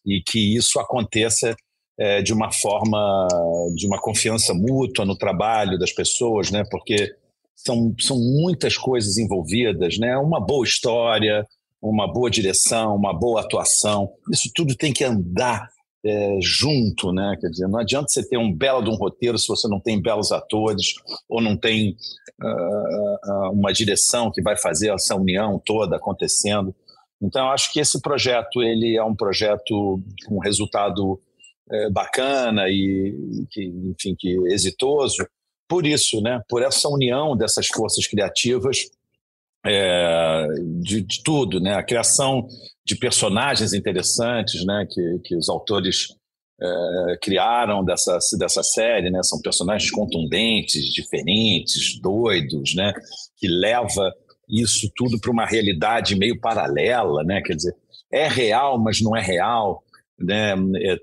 [0.05, 1.55] E que isso aconteça
[1.99, 3.27] é, de uma forma,
[3.75, 6.65] de uma confiança mútua no trabalho das pessoas, né?
[6.71, 7.15] Porque
[7.57, 10.17] são, são muitas coisas envolvidas, né?
[10.19, 11.47] Uma boa história,
[11.83, 15.69] uma boa direção, uma boa atuação, isso tudo tem que andar
[16.05, 17.37] é, junto, né?
[17.41, 20.01] Quer dizer, não adianta você ter um belo de um roteiro se você não tem
[20.01, 20.95] belos atores
[21.29, 21.97] ou não tem
[22.41, 26.75] ah, uma direção que vai fazer essa união toda acontecendo.
[27.21, 31.21] Então, eu acho que esse projeto ele é um projeto com resultado
[31.71, 35.27] é, bacana e que, enfim, que exitoso.
[35.69, 36.41] Por isso, né?
[36.49, 38.89] Por essa união dessas forças criativas
[39.64, 40.47] é,
[40.81, 41.75] de, de tudo, né?
[41.75, 42.47] A criação
[42.85, 44.87] de personagens interessantes, né?
[44.91, 46.09] Que, que os autores
[46.61, 49.23] é, criaram dessa dessa série, né?
[49.23, 52.93] São personagens contundentes, diferentes, doidos, né?
[53.37, 54.12] Que leva
[54.49, 57.43] isso tudo para uma realidade meio paralela, né?
[57.43, 57.75] Quer dizer,
[58.12, 59.83] é real, mas não é real,
[60.19, 60.55] né?
[60.77, 60.97] É,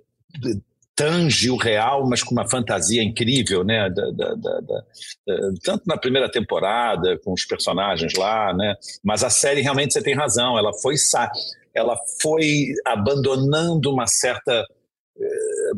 [0.96, 3.90] tange o real, mas com uma fantasia incrível, né?
[3.90, 4.84] Da, da, da, da,
[5.64, 8.76] tanto na primeira temporada, com os personagens lá, né?
[9.04, 10.96] Mas a série realmente você tem razão, ela foi
[11.74, 14.64] ela foi abandonando uma certa
[15.18, 15.72] eh,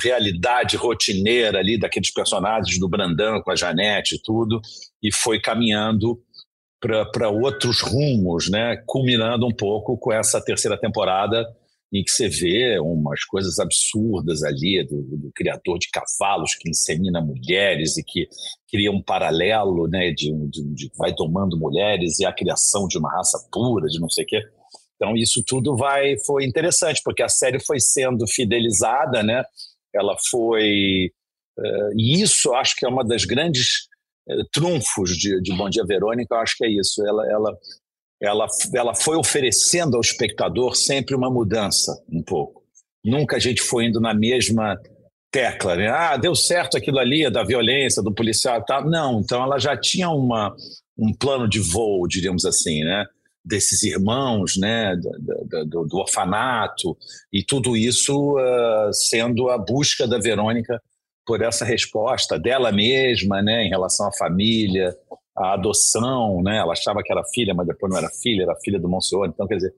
[0.00, 4.60] realidade rotineira ali daqueles personagens do Brandão com a Janete e tudo,
[5.02, 6.22] e foi caminhando
[6.80, 8.82] para outros rumos, né?
[8.86, 11.44] Culminando um pouco com essa terceira temporada
[11.92, 17.20] em que você vê umas coisas absurdas ali do, do, criador de cavalos que insemina
[17.20, 18.28] mulheres e que
[18.70, 23.10] cria um paralelo né, de, de, de vai tomando mulheres e a criação de uma
[23.10, 24.40] raça pura, de não sei o quê.
[24.94, 29.42] Então isso tudo vai foi interessante porque a série foi sendo fidelizada, né?
[29.92, 31.10] Ela foi
[31.58, 33.88] uh, e isso acho que é uma das grandes
[34.28, 36.34] uh, trunfos de, de Bom Dia Verônica.
[36.34, 37.04] Eu acho que é isso.
[37.04, 37.58] Ela ela
[38.20, 42.62] ela, ela foi oferecendo ao espectador sempre uma mudança, um pouco.
[43.04, 44.78] Nunca a gente foi indo na mesma
[45.30, 45.88] tecla, né?
[45.88, 48.84] Ah, deu certo aquilo ali, da violência, do policial tal.
[48.84, 50.54] Não, então ela já tinha uma,
[50.98, 53.06] um plano de voo, diríamos assim, né?
[53.42, 54.94] Desses irmãos, né?
[54.96, 56.96] Do, do, do orfanato,
[57.32, 60.80] e tudo isso uh, sendo a busca da Verônica
[61.24, 63.64] por essa resposta dela mesma, né?
[63.64, 64.94] Em relação à família,
[65.40, 66.58] a adoção, né?
[66.58, 69.26] Ela achava que era filha, mas depois não era filha, era filha do Monsenhor.
[69.26, 69.74] Então, quer dizer,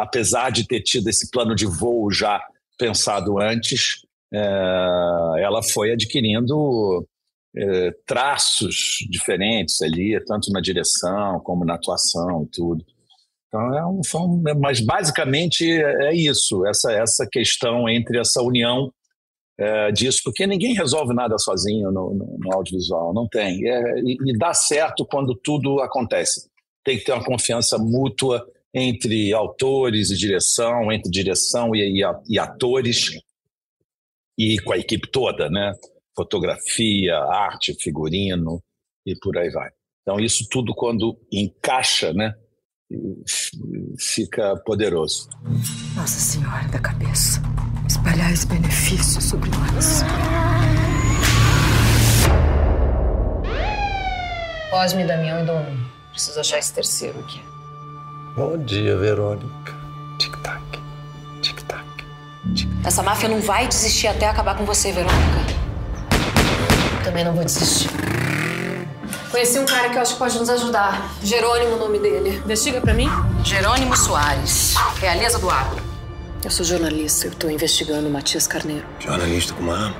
[0.00, 2.40] apesar de ter tido esse plano de voo já
[2.78, 4.38] pensado antes, é,
[5.40, 7.06] ela foi adquirindo
[7.56, 12.84] é, traços diferentes ali, tanto na direção como na atuação e tudo.
[13.48, 14.02] Então, é um,
[14.60, 18.92] mas basicamente é isso, essa, essa questão entre essa união
[19.58, 23.66] é, disso, porque ninguém resolve nada sozinho no, no, no audiovisual, não tem.
[23.68, 26.48] É, e, e, dá certo quando tudo acontece.
[26.84, 32.38] Tem que ter uma confiança mútua entre autores e direção, entre direção e, e, e
[32.38, 33.18] atores,
[34.38, 35.72] e com a equipe toda, né?
[36.16, 38.62] Fotografia, arte, figurino
[39.04, 39.70] e por aí vai.
[40.02, 42.34] Então, isso tudo, quando encaixa, né?
[43.98, 45.28] fica poderoso.
[45.94, 47.42] Nossa Senhora da Cabeça
[47.88, 50.04] espalhar esse benefício sobre nós.
[54.70, 55.64] Cosme, Damião e Dom.
[56.12, 57.42] Preciso achar esse terceiro aqui.
[58.36, 59.74] Bom dia, Verônica.
[60.18, 60.62] Tic-tac,
[61.40, 61.84] tic-tac,
[62.54, 65.58] tic Essa máfia não vai desistir até acabar com você, Verônica.
[67.02, 67.88] Também não vou desistir.
[69.30, 71.14] Conheci um cara que eu acho que pode nos ajudar.
[71.22, 72.40] Jerônimo, o nome dele.
[72.44, 73.08] Investiga pra mim?
[73.44, 74.74] Jerônimo Soares.
[75.00, 75.87] Realeza do Agro.
[76.44, 78.86] Eu sou jornalista, eu tô investigando o Matias Carneiro.
[79.00, 79.96] Jornalista com uma arma?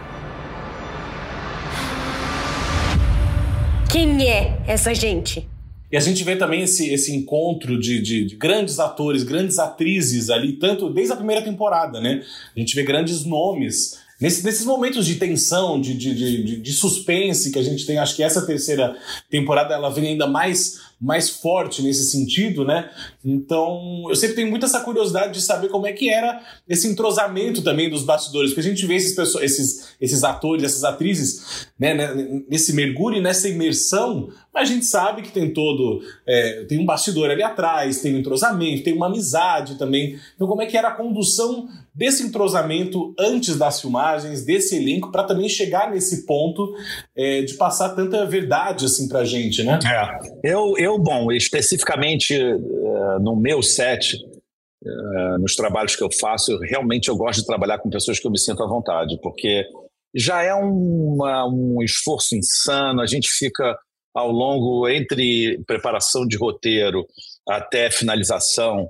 [3.90, 5.48] Quem é essa gente?
[5.90, 10.30] E a gente vê também esse, esse encontro de, de, de, grandes atores, grandes atrizes
[10.30, 12.22] ali, tanto desde a primeira temporada, né?
[12.56, 17.52] A gente vê grandes nomes Nesse, nesses momentos de tensão, de, de, de, de, suspense
[17.52, 18.96] que a gente tem, acho que essa terceira
[19.30, 22.90] temporada ela vem ainda mais, mais forte nesse sentido, né?
[23.24, 27.62] Então, eu sempre tenho muita essa curiosidade de saber como é que era esse entrosamento
[27.62, 31.94] também dos bastidores, porque a gente vê esses, pessoas, esses, esses atores, essas atrizes, né,
[31.94, 36.00] né, nesse mergulho nessa imersão, mas a gente sabe que tem todo.
[36.26, 40.18] É, tem um bastidor ali atrás, tem um entrosamento, tem uma amizade também.
[40.34, 45.24] Então, como é que era a condução desse entrosamento antes das filmagens, desse elenco, para
[45.24, 46.72] também chegar nesse ponto
[47.16, 49.80] é, de passar tanta verdade assim pra gente, né?
[49.84, 50.52] É.
[50.52, 56.60] Eu, eu bom, especificamente uh, no meu set, uh, nos trabalhos que eu faço, eu,
[56.60, 59.66] realmente eu gosto de trabalhar com pessoas que eu me sinto à vontade, porque
[60.14, 63.76] já é uma, um esforço insano, a gente fica
[64.14, 67.04] ao longo entre preparação de roteiro
[67.48, 68.88] até finalização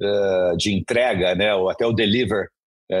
[0.00, 2.48] uh, de entrega, né, ou até o deliver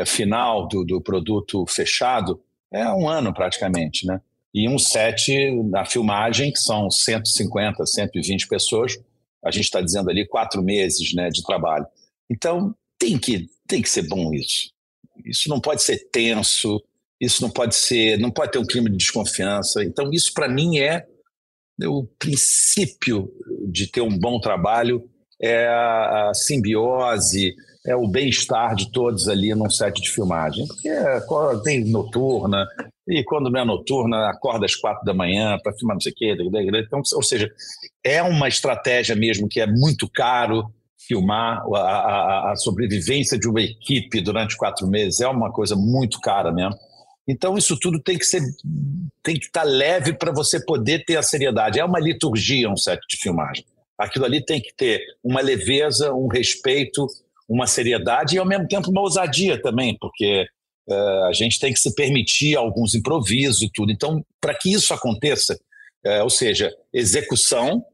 [0.06, 2.40] final do, do produto fechado,
[2.72, 4.20] é um ano praticamente, né?
[4.52, 5.32] E um set
[5.70, 8.98] na filmagem, que são 150, 120 pessoas,
[9.44, 11.86] a gente está dizendo ali quatro meses né, de trabalho.
[12.30, 14.70] Então, tem que, tem que ser bom isso.
[15.24, 16.82] Isso não pode ser tenso,
[17.20, 19.84] isso não pode ser, não pode ter um clima de desconfiança.
[19.84, 21.06] Então, isso para mim é
[21.86, 23.32] o princípio
[23.68, 25.08] de ter um bom trabalho
[25.40, 27.54] é a, simbiose,
[27.86, 30.66] é o bem-estar de todos ali num set de filmagem.
[30.66, 31.20] Porque é,
[31.62, 32.66] tem noturna,
[33.08, 36.14] e quando não é noturna, acorda às quatro da manhã para filmar não sei o
[36.14, 36.36] quê.
[36.86, 37.50] Então, ou seja,
[38.04, 43.60] é uma estratégia mesmo que é muito caro filmar a, a, a sobrevivência de uma
[43.60, 45.20] equipe durante quatro meses.
[45.20, 46.78] É uma coisa muito cara mesmo.
[47.26, 48.40] Então isso tudo tem que ser
[49.22, 51.78] tem que estar leve para você poder ter a seriedade.
[51.78, 53.64] É uma liturgia um set de filmagem.
[53.98, 57.06] Aquilo ali tem que ter uma leveza, um respeito,
[57.50, 60.46] uma seriedade e ao mesmo tempo uma ousadia também, porque
[60.88, 63.90] uh, a gente tem que se permitir alguns improvisos e tudo.
[63.90, 65.58] Então, para que isso aconteça,
[66.06, 67.84] uh, ou seja, execução,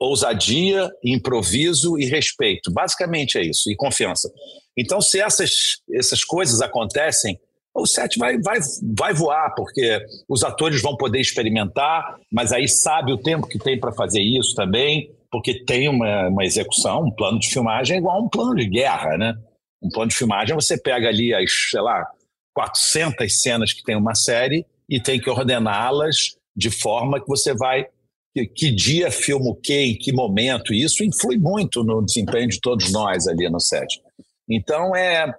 [0.00, 2.72] ousadia, improviso e respeito.
[2.72, 4.32] Basicamente é isso, e confiança.
[4.76, 7.38] Então, se essas, essas coisas acontecem,
[7.74, 8.58] o set vai, vai,
[8.96, 13.78] vai voar, porque os atores vão poder experimentar, mas aí sabe o tempo que tem
[13.78, 18.18] para fazer isso também, porque tem uma, uma execução, um plano de filmagem é igual
[18.18, 19.34] a um plano de guerra, né?
[19.82, 22.06] Um plano de filmagem, você pega ali as, sei lá,
[22.54, 27.86] 400 cenas que tem uma série e tem que ordená-las de forma que você vai
[28.34, 32.60] que, que, dia filma o quê, em que momento, isso influi muito no desempenho de
[32.60, 34.00] todos nós ali no set.
[34.48, 35.34] Então, é,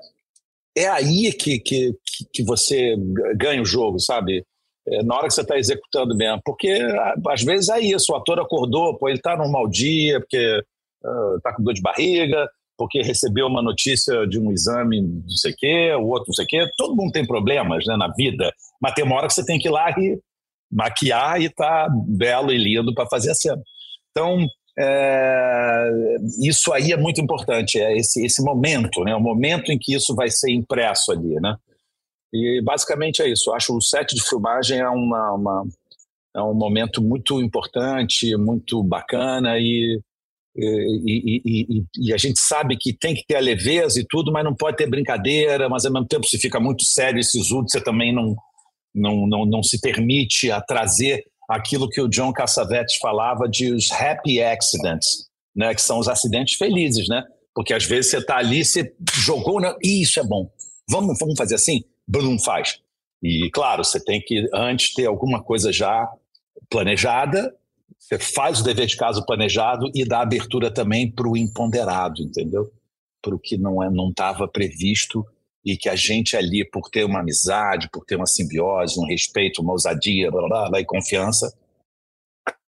[0.76, 1.92] é aí que, que,
[2.32, 2.96] que você
[3.36, 4.44] ganha o jogo, sabe?
[4.88, 6.42] É, na hora que você está executando mesmo.
[6.44, 6.78] Porque
[7.28, 10.62] às vezes é isso, o ator acordou, pô, ele está num mau dia, porque
[11.38, 15.52] está uh, com dor de barriga, porque recebeu uma notícia de um exame não sei
[15.52, 16.70] o quê, o outro não sei o quê.
[16.78, 19.68] Todo mundo tem problemas né, na vida, mas tem uma hora que você tem que
[19.68, 20.20] ir lá e
[20.72, 23.62] maquiar e tá belo e lindo para fazer a cena.
[24.12, 25.90] Então, é,
[26.42, 29.16] isso aí é muito importante, é esse, esse momento, né?
[29.16, 31.36] o momento em que isso vai ser impresso ali.
[31.40, 31.56] Né?
[32.34, 33.52] E basicamente é isso.
[33.52, 35.64] Eu acho o set de filmagem é, uma, uma,
[36.36, 40.02] é um momento muito importante, muito bacana e
[40.56, 44.32] e, e, e, e, a gente sabe que tem que ter a leveza e tudo,
[44.32, 47.68] mas não pode ter brincadeira, mas ao mesmo tempo se fica muito sério e sisudo,
[47.68, 48.36] você também não,
[48.94, 53.92] não, não, não se permite a trazer aquilo que o John Cassavetes falava de os
[53.92, 57.24] happy accidents, né, que são os acidentes felizes, né?
[57.56, 59.74] Porque às vezes você está ali, você jogou, né?
[59.84, 60.50] isso é bom.
[60.90, 61.84] Vamos, vamos fazer assim?
[62.08, 62.82] Não faz.
[63.22, 66.12] E claro, você tem que antes ter alguma coisa já
[66.70, 67.56] planejada,
[67.98, 72.72] você faz o dever de casa planejado e dá abertura também para o imponderado, entendeu?
[73.22, 75.26] Para o que não é, não estava previsto
[75.66, 79.62] e que a gente ali, por ter uma amizade, por ter uma simbiose, um respeito,
[79.62, 81.58] uma ousadia, blá, blá, blá, e confiança,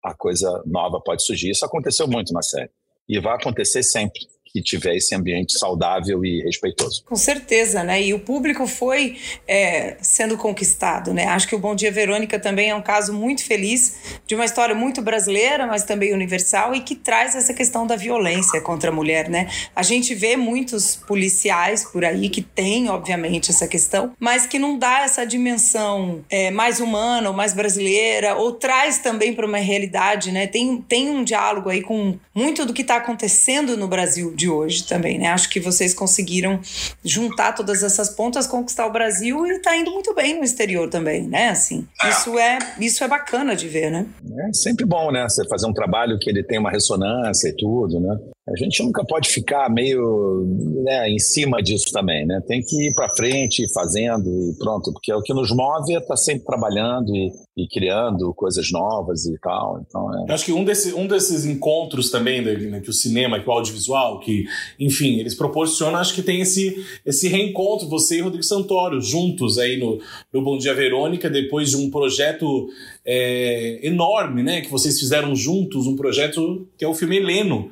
[0.04, 1.50] a coisa nova pode surgir.
[1.50, 2.70] Isso aconteceu muito na série
[3.08, 4.20] e vai acontecer sempre
[4.52, 7.04] que tiver esse ambiente saudável e respeitoso.
[7.04, 8.02] Com certeza, né?
[8.02, 11.26] E o público foi é, sendo conquistado, né?
[11.26, 14.74] Acho que o Bom Dia Verônica também é um caso muito feliz de uma história
[14.74, 19.28] muito brasileira, mas também universal e que traz essa questão da violência contra a mulher,
[19.28, 19.48] né?
[19.74, 24.78] A gente vê muitos policiais por aí que têm, obviamente, essa questão, mas que não
[24.78, 30.32] dá essa dimensão é, mais humana ou mais brasileira ou traz também para uma realidade,
[30.32, 30.46] né?
[30.46, 34.84] Tem, tem um diálogo aí com muito do que está acontecendo no Brasil de hoje
[34.84, 35.28] também, né?
[35.28, 36.60] Acho que vocês conseguiram
[37.04, 41.28] juntar todas essas pontas, conquistar o Brasil e tá indo muito bem no exterior também,
[41.28, 41.50] né?
[41.50, 44.06] Assim, isso é isso é bacana de ver, né?
[44.48, 45.22] É sempre bom, né?
[45.28, 48.18] Você fazer um trabalho que ele tem uma ressonância e tudo, né?
[48.50, 50.44] A gente nunca pode ficar meio
[50.82, 52.42] né, em cima disso também, né?
[52.48, 55.98] Tem que ir para frente, fazendo e pronto, porque é o que nos move é
[55.98, 59.80] estar tá sempre trabalhando e, e, criando coisas novas e tal.
[59.86, 60.32] Então, é...
[60.32, 64.18] Acho que um, desse, um desses encontros também né, que o cinema, que o audiovisual,
[64.18, 64.44] que
[64.80, 69.78] enfim eles proporcionam, acho que tem esse esse reencontro você e Rodrigo Santoro juntos aí
[69.78, 70.00] no,
[70.32, 72.68] no Bom Dia Verônica depois de um projeto
[73.04, 77.70] é, enorme, né, que vocês fizeram juntos, um projeto que é o filme Heleno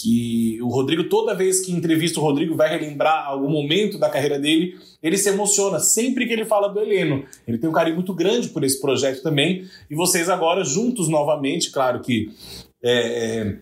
[0.00, 4.38] que o Rodrigo, toda vez que entrevista o Rodrigo, vai relembrar algum momento da carreira
[4.38, 7.24] dele, ele se emociona sempre que ele fala do Heleno.
[7.46, 11.70] Ele tem um carinho muito grande por esse projeto também, e vocês agora juntos novamente,
[11.70, 12.30] claro que.
[12.80, 13.58] É, é,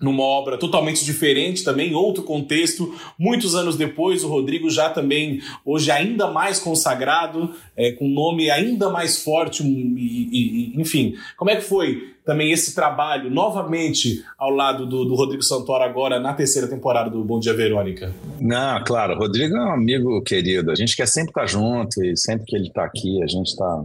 [0.00, 2.94] numa obra totalmente diferente também, outro contexto.
[3.18, 8.50] Muitos anos depois, o Rodrigo já também, hoje ainda mais consagrado, é, com um nome
[8.50, 11.14] ainda mais forte, e, e, enfim.
[11.36, 16.20] Como é que foi também esse trabalho novamente ao lado do, do Rodrigo Santoro agora
[16.20, 18.14] na terceira temporada do Bom Dia Verônica?
[18.40, 20.70] Não, claro, o Rodrigo é um amigo querido.
[20.70, 23.82] A gente quer sempre estar junto e sempre que ele está aqui, a gente está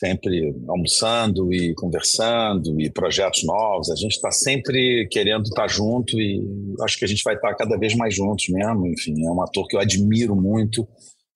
[0.00, 3.90] sempre almoçando e conversando e projetos novos.
[3.90, 6.42] A gente está sempre querendo estar junto e
[6.82, 8.86] acho que a gente vai estar cada vez mais juntos mesmo.
[8.86, 10.88] Enfim, é um ator que eu admiro muito.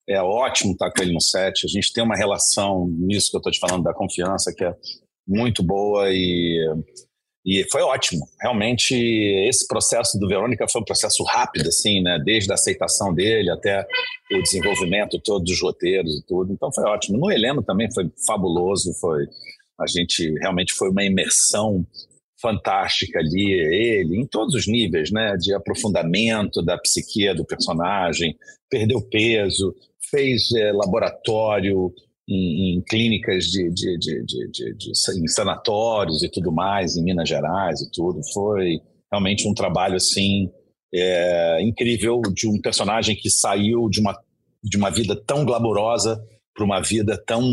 [0.09, 1.63] É ótimo estar com ele no set.
[1.63, 4.73] A gente tem uma relação nisso que eu estou te falando da confiança que é
[5.27, 6.59] muito boa e
[7.45, 8.27] e foi ótimo.
[8.41, 8.95] Realmente,
[9.47, 12.19] esse processo do Verônica foi um processo rápido, assim, né?
[12.25, 13.85] Desde a aceitação dele até
[14.31, 16.51] o desenvolvimento todo dos roteiros e tudo.
[16.51, 17.19] Então, foi ótimo.
[17.19, 18.91] No Heleno também foi fabuloso.
[18.99, 19.27] Foi
[19.79, 21.85] a gente realmente foi uma imersão
[22.41, 23.51] fantástica ali.
[23.51, 25.37] Ele, em todos os níveis, né?
[25.37, 28.35] De aprofundamento da psique do personagem,
[28.71, 29.75] perdeu peso,
[30.09, 31.93] fez é, laboratório
[32.27, 37.81] em, em clínicas de, de, de, de, em sanatórios e tudo mais, em Minas Gerais
[37.81, 38.21] e tudo.
[38.33, 40.51] Foi realmente um trabalho assim
[40.93, 44.17] é, incrível de um personagem que saiu de uma,
[44.63, 46.21] de uma vida tão glamurosa
[46.53, 47.43] para uma vida tão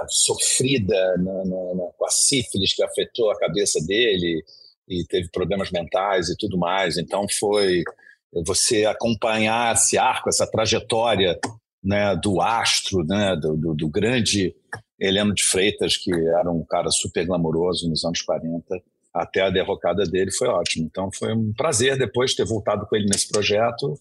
[0.00, 4.42] ah, sofrida na, na, na, com a sífilis que afetou a cabeça dele
[4.88, 6.96] e teve problemas mentais e tudo mais.
[6.96, 7.84] Então foi
[8.44, 11.38] você acompanhar esse arco, essa trajetória
[11.86, 14.52] né, do astro, né, do, do, do, grande
[15.00, 18.82] Heleno de Freitas, que era um cara super glamouroso nos anos 40,
[19.14, 20.84] até a derrocada dele foi ótimo.
[20.84, 23.94] Então foi um prazer depois ter voltado com ele nesse projeto.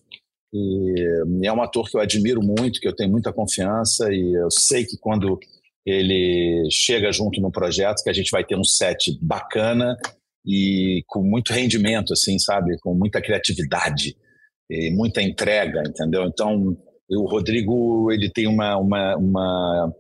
[0.52, 4.50] E é um ator que eu admiro muito, que eu tenho muita confiança e eu
[4.50, 5.40] sei que quando
[5.86, 9.96] ele chega junto no projeto, que a gente vai ter um set bacana
[10.44, 12.80] e com muito rendimento, assim, sabe?
[12.80, 14.16] Com muita criatividade
[14.70, 16.24] e muita entrega, entendeu?
[16.24, 16.76] Então,
[17.10, 19.94] o Rodrigo ele tem uma, uma, uma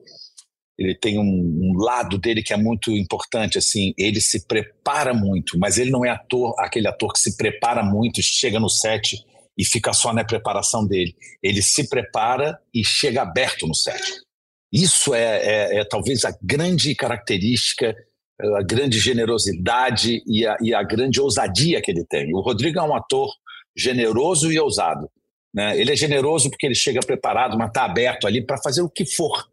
[0.78, 5.58] ele tem um, um, lado dele que é muito importante assim ele se prepara muito
[5.58, 9.24] mas ele não é ator aquele ator que se prepara muito chega no set
[9.58, 11.16] e fica só na preparação dele.
[11.42, 14.02] Ele se prepara e chega aberto no set.
[14.72, 17.96] Isso é, é, é talvez a grande característica
[18.38, 22.36] a grande generosidade e a, e a grande ousadia que ele tem.
[22.36, 23.32] O Rodrigo é um ator
[23.74, 25.10] generoso e ousado
[25.56, 25.80] né?
[25.80, 29.06] Ele é generoso porque ele chega preparado, mas está aberto ali para fazer o que
[29.06, 29.50] for.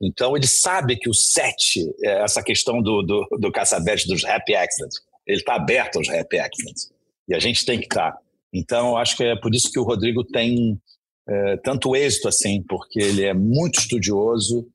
[0.00, 4.54] Então ele sabe que o set, é essa questão do, do, do caçabete dos happy
[4.54, 6.92] accidents, Ele está aberto aos happy accidents.
[7.26, 8.12] E a gente tem que estar.
[8.12, 8.18] Tá.
[8.52, 10.80] Então, acho que é por isso que o Rodrigo tem
[11.28, 14.66] é, tanto êxito assim, porque ele é muito estudioso,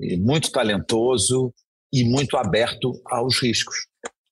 [0.00, 1.52] e muito talentoso
[1.92, 3.86] e muito aberto aos riscos.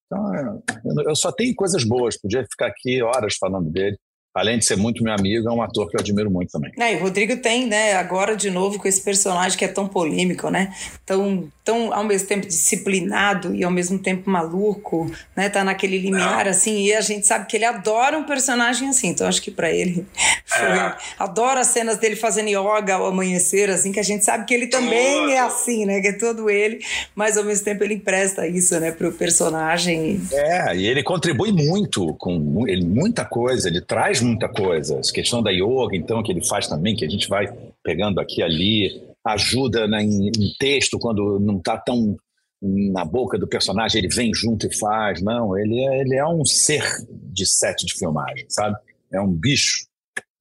[0.06, 0.58] Então, é,
[1.06, 3.98] eu só tenho coisas boas, podia ficar aqui horas falando dele
[4.38, 6.72] além de ser muito meu amigo, é um ator que eu admiro muito também.
[6.78, 9.88] É, e o Rodrigo tem, né, agora de novo com esse personagem que é tão
[9.88, 10.72] polêmico, né?
[11.04, 15.48] Tão, tão ao mesmo tempo disciplinado e ao mesmo tempo maluco, né?
[15.48, 19.08] Tá naquele limiar assim, e a gente sabe que ele adora um personagem assim.
[19.08, 20.06] Então acho que para ele
[20.46, 20.96] foi, é.
[21.18, 24.66] adora as cenas dele fazendo yoga ao amanhecer assim, que a gente sabe que ele
[24.66, 26.00] também é assim, né?
[26.00, 26.80] Que é todo ele,
[27.14, 30.20] mas ao mesmo tempo ele empresta isso, né, pro personagem.
[30.32, 34.98] É, e ele contribui muito com ele, muita coisa, ele traz muita coisa.
[34.98, 37.46] A questão da yoga, então, que ele faz também, que a gente vai
[37.82, 42.16] pegando aqui ali, ajuda né, em, em texto quando não está tão
[42.60, 45.22] na boca do personagem, ele vem junto e faz.
[45.22, 48.76] Não, ele é, ele é um ser de set de filmagem, sabe?
[49.12, 49.86] É um bicho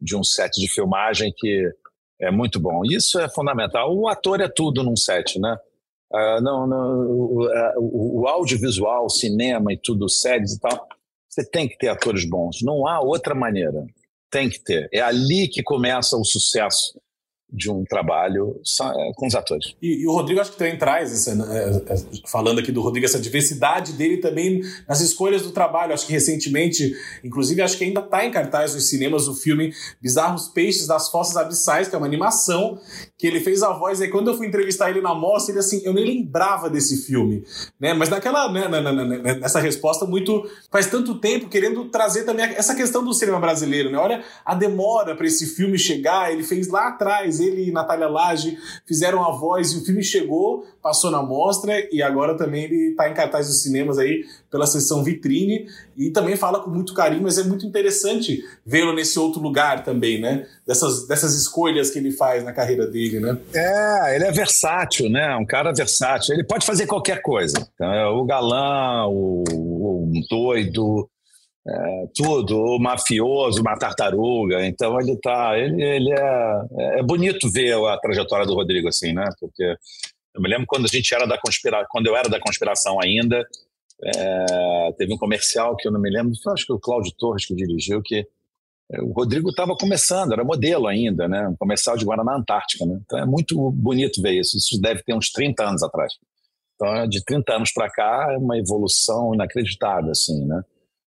[0.02, 1.72] de um set de filmagem que
[2.20, 2.82] é muito bom.
[2.84, 3.96] Isso é fundamental.
[3.96, 5.58] O ator é tudo num set, né?
[6.12, 10.88] Uh, não, não, o, o, o, audiovisual, cinema e tudo, séries e tal,
[11.30, 12.60] você tem que ter atores bons.
[12.62, 13.86] Não há outra maneira.
[14.30, 14.90] Tem que ter.
[14.94, 17.00] É ali que começa o sucesso
[17.50, 19.74] de um trabalho é, com os atores.
[19.82, 22.82] E, e o Rodrigo acho que também traz, essa, né, é, é, falando aqui do
[22.82, 25.94] Rodrigo, essa diversidade dele também nas escolhas do trabalho.
[25.94, 26.94] Acho que recentemente,
[27.24, 31.38] inclusive, acho que ainda está em cartaz nos cinemas o filme Bizarros Peixes das Fossas
[31.38, 32.80] Abissais, que é uma animação
[33.18, 34.02] que ele fez a voz.
[34.02, 37.46] E quando eu fui entrevistar ele na mostra, ele assim, eu nem lembrava desse filme,
[37.80, 37.94] né?
[37.94, 38.68] Mas naquela, né,
[39.40, 43.98] nessa resposta muito faz tanto tempo querendo trazer também essa questão do cinema brasileiro, né?
[43.98, 46.32] Olha a demora para esse filme chegar.
[46.32, 50.66] Ele fez lá atrás ele e Natália Lage fizeram a voz e o filme chegou,
[50.82, 55.04] passou na mostra e agora também ele está em cartaz dos cinemas aí pela sessão
[55.04, 55.68] vitrine
[55.98, 60.22] e também fala com muito carinho, mas é muito interessante vê-lo nesse outro lugar também,
[60.22, 60.46] né?
[60.66, 63.38] Dessas, dessas escolhas que ele faz na carreira dele, né?
[63.54, 65.36] É, ele é versátil, né?
[65.36, 66.34] Um cara versátil.
[66.34, 67.68] Ele pode fazer qualquer coisa.
[67.74, 71.10] Então, é o galã, o, o doido,
[71.68, 74.66] é, tudo, mafioso, uma tartaruga.
[74.66, 79.28] Então ele tá, ele, ele é, é bonito ver a trajetória do Rodrigo assim, né?
[79.40, 79.76] Porque
[80.34, 83.46] eu me lembro quando a gente era da conspiração, quando eu era da conspiração ainda,
[84.04, 87.56] é, teve um comercial que eu não me lembro, acho que o Cláudio Torres que
[87.56, 88.26] dirigiu que
[88.92, 91.48] é, o Rodrigo estava começando, era modelo ainda, né?
[91.50, 93.00] Um comercial de Guaraná Antártica, né?
[93.04, 94.58] Então é muito bonito ver isso.
[94.58, 96.14] Isso deve ter uns 30 anos atrás.
[96.76, 100.64] Então, de 30 anos para cá, é uma evolução inacreditável, assim, né?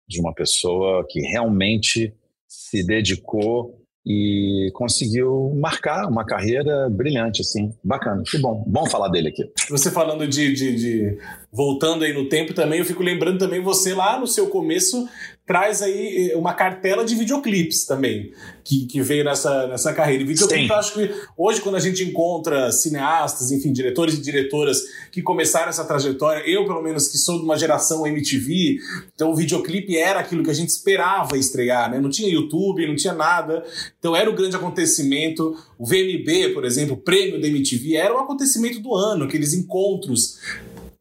[0.07, 2.13] De uma pessoa que realmente
[2.47, 3.77] se dedicou
[4.09, 8.23] e conseguiu marcar uma carreira brilhante, assim, bacana.
[8.25, 9.43] Que bom, bom falar dele aqui.
[9.69, 11.17] Você falando de, de, de,
[11.51, 15.09] voltando aí no tempo também, eu fico lembrando também você lá no seu começo
[15.47, 18.33] traz aí eh, uma cartela de videoclipes também,
[18.65, 20.21] que, que veio nessa, nessa carreira.
[20.21, 24.81] E videoclipe, eu acho que hoje, quando a gente encontra cineastas, enfim, diretores e diretoras
[25.09, 28.77] que começaram essa trajetória, eu, pelo menos, que sou de uma geração MTV,
[29.15, 31.97] então o videoclipe era aquilo que a gente esperava estrear, né?
[31.97, 33.63] Não tinha YouTube, não tinha nada,
[33.97, 35.57] então era o grande acontecimento.
[35.79, 40.39] O VMB, por exemplo, o prêmio da MTV, era um acontecimento do ano, aqueles encontros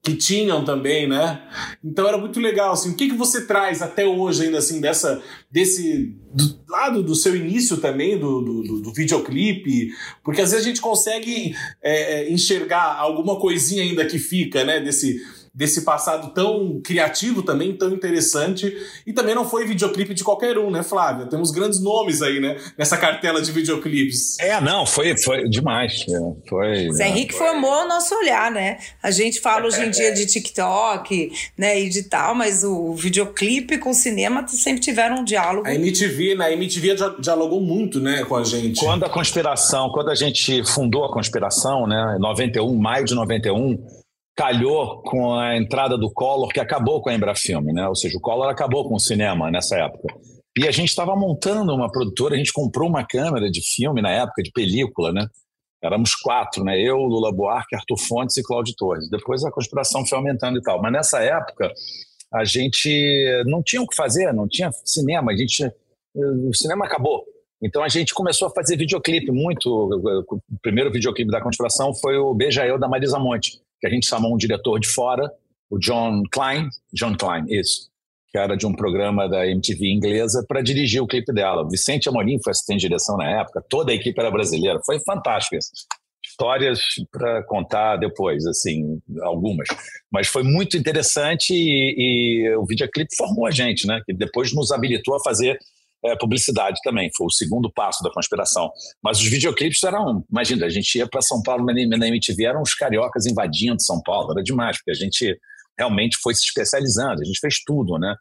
[0.06, 1.42] que tinham também, né?
[1.84, 5.20] Então era muito legal, assim, o que, que você traz até hoje ainda, assim, dessa,
[5.50, 9.90] desse, do lado do seu início também, do, do, do videoclipe,
[10.22, 14.78] porque às vezes a gente consegue é, é enxergar alguma coisinha ainda que fica, né,
[14.78, 15.20] desse,
[15.56, 18.76] desse passado tão criativo também, tão interessante.
[19.06, 21.24] E também não foi videoclipe de qualquer um, né, Flávia?
[21.26, 24.38] Temos grandes nomes aí, né, nessa cartela de videoclipes.
[24.38, 26.04] É, não, foi, foi demais.
[26.06, 27.46] É, foi, Zé Henrique foi...
[27.48, 28.76] formou o nosso olhar, né?
[29.02, 33.78] A gente fala hoje em dia de TikTok, né, e de tal, mas o videoclipe
[33.78, 35.66] com o cinema sempre tiveram um diálogo.
[35.66, 36.44] A MTV, né?
[36.46, 38.78] A MTV dialogou muito, né, com a gente.
[38.78, 43.78] Quando a conspiração, quando a gente fundou a conspiração, né, 91, maio de 91,
[44.36, 47.88] calhou com a entrada do Collor, que acabou com a Embrafilme, né?
[47.88, 50.14] Ou seja, o Collor acabou com o cinema nessa época.
[50.58, 54.10] E a gente estava montando uma produtora, a gente comprou uma câmera de filme na
[54.10, 55.26] época, de película, né?
[55.82, 56.78] Éramos quatro, né?
[56.78, 59.08] Eu, Lula Buarque, Arthur Fontes e Cláudio Torres.
[59.10, 60.80] Depois a conspiração foi aumentando e tal.
[60.82, 61.72] Mas nessa época,
[62.32, 65.32] a gente não tinha o que fazer, não tinha cinema.
[65.32, 65.70] A gente,
[66.14, 67.24] o cinema acabou.
[67.62, 69.66] Então a gente começou a fazer videoclipe muito.
[69.70, 74.06] O primeiro videoclipe da conspiração foi o Beija Eu da Marisa Monte que a gente
[74.06, 75.30] chamou um diretor de fora,
[75.70, 77.90] o John Klein, John Klein, isso,
[78.30, 81.68] que era de um programa da MTV inglesa, para dirigir o clipe dela.
[81.68, 85.56] Vicente Amorim foi assistente de direção na época, toda a equipe era brasileira, foi fantástico
[85.56, 85.70] isso.
[86.24, 86.80] histórias
[87.10, 89.68] para contar depois, assim, algumas.
[90.10, 94.00] Mas foi muito interessante e, e, o videoclipe formou a gente, né?
[94.04, 95.58] Que depois nos habilitou a fazer
[96.06, 97.10] é, publicidade também.
[97.16, 98.70] Foi o segundo passo da conspiração.
[99.02, 102.74] Mas os videoclipes eram, imagina, a gente ia para São Paulo na MTV, eram os
[102.74, 105.38] cariocas invadindo São Paulo, era demais, porque a gente
[105.78, 108.14] realmente foi se especializando, a gente fez tudo, né?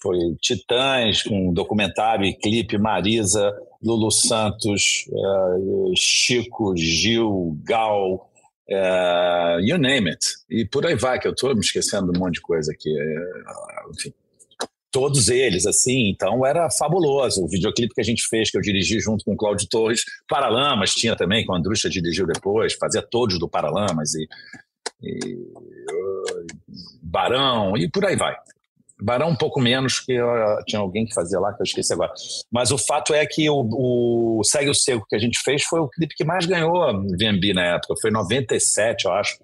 [0.00, 3.52] Foi Titãs, com um documentário e clipe, Marisa,
[3.82, 8.30] Lulu Santos, uh, Chico, Gil, Gal,
[8.70, 10.24] uh, you name it.
[10.48, 12.90] E por aí vai, que eu estou me esquecendo de um monte de coisa aqui.
[12.90, 14.12] Uh, enfim,
[14.90, 17.44] todos eles, assim, então era fabuloso.
[17.44, 20.92] O videoclipe que a gente fez, que eu dirigi junto com o Cláudio Torres, Paralamas
[20.92, 24.28] tinha também, que o Andrucha dirigiu depois, fazia todos do Paralamas e,
[25.02, 25.38] e
[27.02, 28.34] Barão, e por aí vai.
[29.00, 30.18] Barão um pouco menos, que
[30.66, 32.12] tinha alguém que fazia lá, que eu esqueci agora.
[32.50, 35.80] Mas o fato é que o, o Segue o Seco que a gente fez foi
[35.80, 37.94] o clipe que mais ganhou VMB na época.
[38.00, 39.38] Foi 97, eu acho.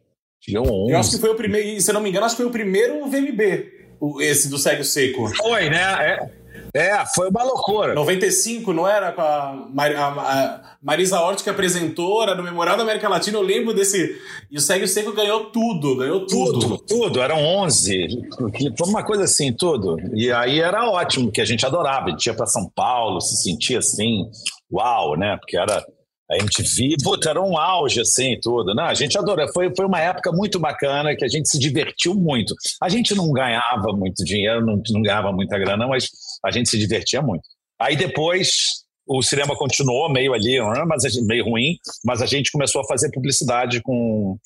[0.48, 0.92] Ganhou 11.
[0.92, 2.52] Eu acho que foi o primeiro, se eu não me engano, acho que foi o
[2.52, 3.73] primeiro VMB,
[4.20, 5.28] esse do Segue o Seco.
[5.36, 5.82] Foi, né?
[5.82, 6.44] É.
[6.76, 7.94] É, foi uma loucura.
[7.94, 9.12] 95, não era?
[9.12, 13.38] Com a, Mar, a, a Marisa Hort que apresentou, era no Memorial da América Latina,
[13.38, 14.20] eu lembro desse.
[14.50, 16.58] E o Segue o Seco ganhou tudo, ganhou tudo.
[16.58, 18.28] Tudo, tudo, eram 11.
[18.76, 19.96] Foi uma coisa assim, tudo.
[20.14, 22.08] E aí era ótimo, que a gente adorava.
[22.08, 24.28] A gente ia pra São Paulo, se sentia assim,
[24.72, 25.36] uau, né?
[25.36, 25.80] Porque era
[26.30, 28.74] a MTV, puta, era um auge, assim, tudo.
[28.74, 29.46] Não, a gente adorou.
[29.52, 32.54] Foi, foi uma época muito bacana que a gente se divertiu muito.
[32.80, 36.08] A gente não ganhava muito dinheiro, não, não ganhava muita grana, mas
[36.44, 37.42] a gente se divertia muito.
[37.78, 42.86] Aí depois o cinema continuou meio ali, mas meio ruim, mas a gente começou a
[42.86, 44.38] fazer publicidade com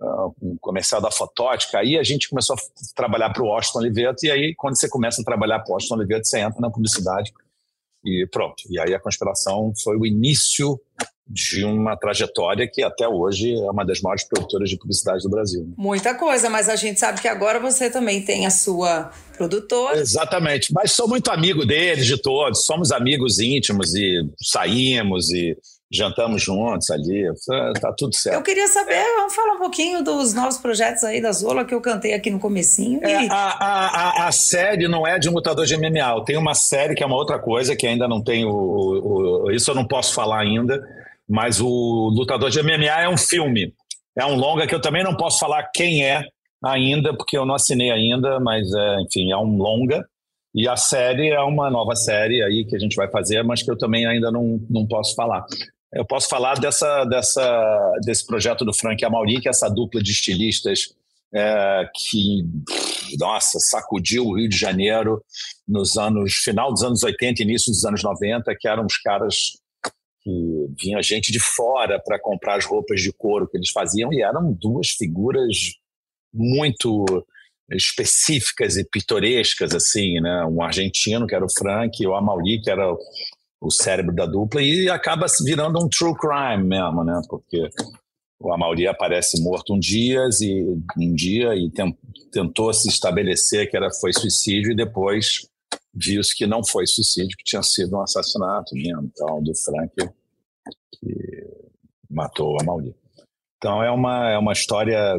[0.00, 1.78] uh, um comercial da Fotótica.
[1.78, 2.58] Aí a gente começou a
[2.94, 5.96] trabalhar para o Washington Oliveto, e aí quando você começa a trabalhar para o Washington
[5.96, 7.32] Oliveto, você entra na publicidade
[8.04, 8.62] e pronto.
[8.70, 10.80] E aí a conspiração foi o início
[11.28, 15.72] de uma trajetória que até hoje é uma das maiores produtoras de publicidade do Brasil.
[15.76, 19.98] Muita coisa, mas a gente sabe que agora você também tem a sua produtora.
[19.98, 25.56] Exatamente, mas sou muito amigo deles, de todos, somos amigos íntimos e saímos e
[25.90, 27.24] jantamos juntos ali,
[27.80, 28.36] tá tudo certo.
[28.36, 31.80] Eu queria saber, vamos falar um pouquinho dos novos projetos aí da Zola que eu
[31.80, 33.00] cantei aqui no comecinho.
[33.04, 33.28] É, e...
[33.30, 36.94] a, a, a, a, série não é de um lutador de MMA, tem uma série
[36.94, 39.86] que é uma outra coisa que ainda não tem o, o, o isso eu não
[39.86, 40.82] posso falar ainda,
[41.28, 43.74] mas o Lutador de MMA é um filme.
[44.16, 46.24] É um longa que eu também não posso falar quem é
[46.64, 50.06] ainda, porque eu não assinei ainda, mas é, enfim, é um longa.
[50.54, 53.70] E a série é uma nova série aí que a gente vai fazer, mas que
[53.70, 55.44] eu também ainda não, não posso falar.
[55.92, 60.10] Eu posso falar dessa, dessa, desse projeto do Frank Amauri, que é essa dupla de
[60.10, 60.94] estilistas
[61.34, 62.44] é, que,
[63.18, 65.22] nossa, sacudiu o Rio de Janeiro
[65.68, 69.58] nos anos, final dos anos 80, início dos anos 90, que eram os caras
[70.26, 74.22] que vinha gente de fora para comprar as roupas de couro que eles faziam e
[74.22, 75.74] eram duas figuras
[76.34, 77.04] muito
[77.70, 80.44] específicas e pitorescas assim, né?
[80.46, 82.92] Um argentino que era o Frank, e o Amauri que era
[83.60, 87.20] o cérebro da dupla e acaba virando um true crime mesmo, né?
[87.28, 87.70] Porque
[88.40, 90.64] o Amauri aparece morto um dia e
[90.98, 91.70] um dia e
[92.32, 95.46] tentou se estabelecer que era foi suicídio e depois
[95.96, 99.94] viu-se que não foi suicídio, que tinha sido um assassinato mesmo, tal, do Frank,
[100.92, 101.46] que
[102.10, 102.94] matou a Mauri.
[103.56, 105.18] Então é uma, é uma história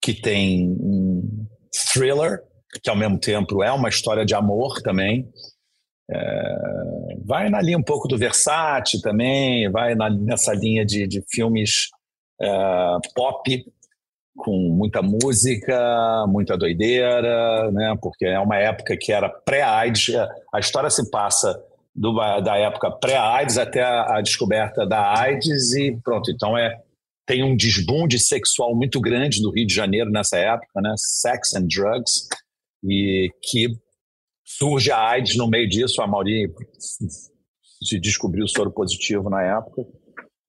[0.00, 1.46] que tem um
[1.92, 2.42] thriller,
[2.82, 5.28] que ao mesmo tempo é uma história de amor também.
[6.10, 11.22] É, vai na linha um pouco do Versace também, vai na, nessa linha de, de
[11.30, 11.88] filmes
[12.40, 13.64] é, pop,
[14.40, 17.96] com muita música, muita doideira, né?
[18.00, 20.14] Porque é uma época que era pré-AIDS.
[20.52, 21.62] A história se passa
[21.94, 26.30] do, da época pré-AIDS até a, a, descoberta da AIDS e pronto.
[26.30, 26.80] Então é
[27.26, 30.92] tem um desbunde sexual muito grande do Rio de Janeiro nessa época, né?
[30.96, 32.28] Sex and drugs
[32.82, 33.68] e que
[34.44, 36.02] surge a AIDS no meio disso.
[36.02, 36.52] A Mauri
[37.82, 39.82] se descobriu soro positivo na época.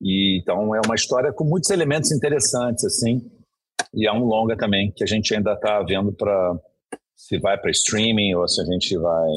[0.02, 3.30] E então é uma história com muitos elementos interessantes assim
[3.94, 6.56] e é um longa também, que a gente ainda está vendo para
[7.16, 9.30] se vai para streaming ou se a gente vai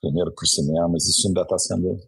[0.00, 1.08] primeiro para os cinemas.
[1.08, 1.98] Isso ainda está sendo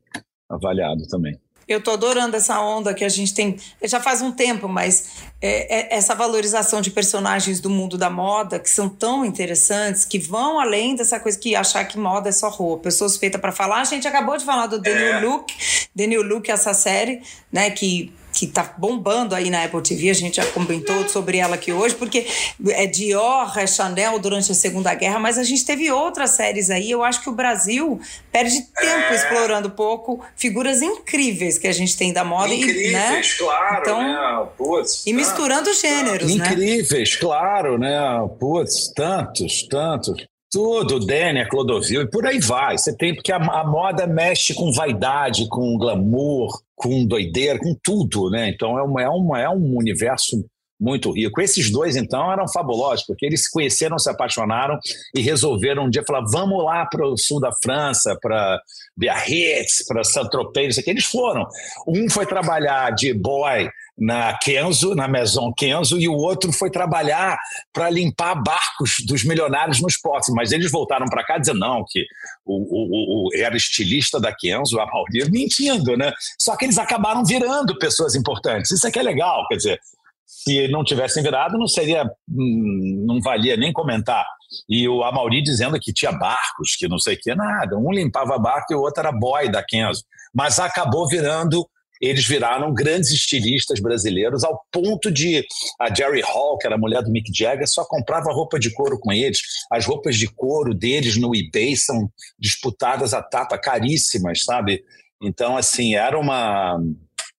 [0.48, 1.38] avaliado também.
[1.66, 5.94] Eu estou adorando essa onda que a gente tem, já faz um tempo, mas é,
[5.94, 10.58] é, essa valorização de personagens do mundo da moda que são tão interessantes, que vão
[10.58, 12.84] além dessa coisa que achar que moda é só roupa.
[12.84, 13.80] Pessoas feitas para falar.
[13.80, 15.20] A gente acabou de falar do The New é.
[15.20, 15.52] Look,
[15.96, 20.14] The New Look, essa série, né, que que tá bombando aí na Apple TV, a
[20.14, 22.26] gente já comentou sobre ela aqui hoje, porque
[22.70, 26.90] é Dior, é Chanel durante a Segunda Guerra, mas a gente teve outras séries aí.
[26.90, 28.00] Eu acho que o Brasil
[28.30, 32.54] perde tempo explorando pouco figuras incríveis que a gente tem da moda.
[32.54, 33.22] Incríveis, e, né?
[33.38, 34.48] claro, então, né?
[34.56, 36.46] Putz, e misturando gêneros, né?
[36.46, 37.98] Incríveis, claro, né?
[38.38, 40.31] Putz, tantos, tantos.
[40.52, 42.76] Tudo, Dênia, Clodovil e por aí vai.
[42.76, 48.28] Você tem, porque a, a, moda mexe com vaidade, com glamour, com doideira, com tudo,
[48.28, 48.50] né?
[48.50, 50.44] Então é, uma, é, uma, é um universo
[50.82, 51.40] muito rico.
[51.40, 54.78] Esses dois, então, eram fabulosos, porque eles se conheceram, se apaixonaram
[55.14, 58.60] e resolveram um dia falar: vamos lá para o sul da França, para
[58.96, 60.90] Biarritz, para Saint-Tropez, isso aqui.
[60.90, 61.46] Eles foram.
[61.86, 63.70] Um foi trabalhar de boy
[64.02, 67.38] na Kenzo, na Maison Kenzo, e o outro foi trabalhar
[67.72, 70.34] para limpar barcos dos milionários nos portos.
[70.34, 72.04] Mas eles voltaram para cá dizendo não, que
[72.44, 76.12] o, o, o, era estilista da Kenzo, a Maurício, mentindo, né?
[76.36, 78.72] Só que eles acabaram virando pessoas importantes.
[78.72, 79.80] Isso é que é legal, quer dizer,
[80.26, 84.26] se não tivessem virado, não seria, hum, não valia nem comentar.
[84.68, 87.78] E o Amauri dizendo que tinha barcos, que não sei o que, nada.
[87.78, 90.02] Um limpava barco e o outro era boy da Kenzo.
[90.34, 91.64] Mas acabou virando
[92.02, 95.46] eles viraram grandes estilistas brasileiros, ao ponto de
[95.80, 98.98] a Jerry Hall, que era a mulher do Mick Jagger, só comprava roupa de couro
[98.98, 99.38] com eles.
[99.70, 104.82] As roupas de couro deles no eBay são disputadas a tapa, caríssimas, sabe?
[105.22, 106.76] Então, assim, era uma.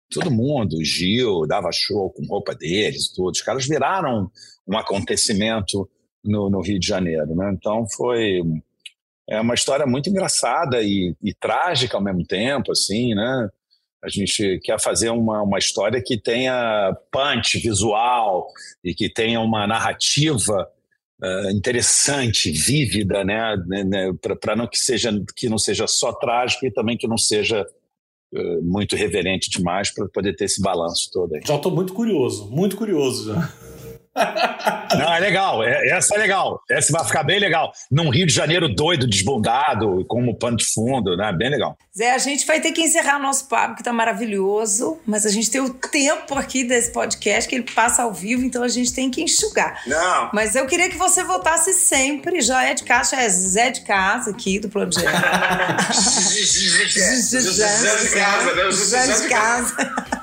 [0.09, 3.39] Todo mundo, Gil, dava show com roupa deles, todos.
[3.39, 4.31] Os caras viraram
[4.65, 5.89] um acontecimento
[6.23, 7.51] no, no Rio de Janeiro, né?
[7.53, 8.41] Então, foi
[9.27, 13.49] é uma história muito engraçada e, e, trágica ao mesmo tempo, assim, né?
[14.03, 18.47] A gente quer fazer uma, uma história que tenha punch visual
[18.83, 20.67] e que tenha uma narrativa
[21.21, 23.55] uh, interessante, vívida, né?
[23.65, 27.17] né, né Para não que seja que não seja só trágico e também que não
[27.17, 27.65] seja
[28.33, 31.41] uh, muito reverente demais para poder ter esse balanço todo aí.
[31.45, 33.53] Já estou muito curioso, muito curioso já.
[34.95, 35.63] Não, é legal.
[35.63, 36.61] É, essa é legal.
[36.69, 37.71] Essa vai ficar bem legal.
[37.91, 41.33] Num Rio de Janeiro doido, desbundado, como pano de fundo, né?
[41.33, 41.77] Bem legal.
[41.95, 45.29] Zé, a gente vai ter que encerrar o nosso papo, que tá maravilhoso, mas a
[45.29, 48.93] gente tem o tempo aqui desse podcast, que ele passa ao vivo, então a gente
[48.93, 49.81] tem que enxugar.
[49.87, 50.29] Não.
[50.33, 52.41] Mas eu queria que você voltasse sempre.
[52.41, 55.13] Já é de casa, é Zé de casa aqui do Plano Geral.
[58.73, 60.22] Zé de casa.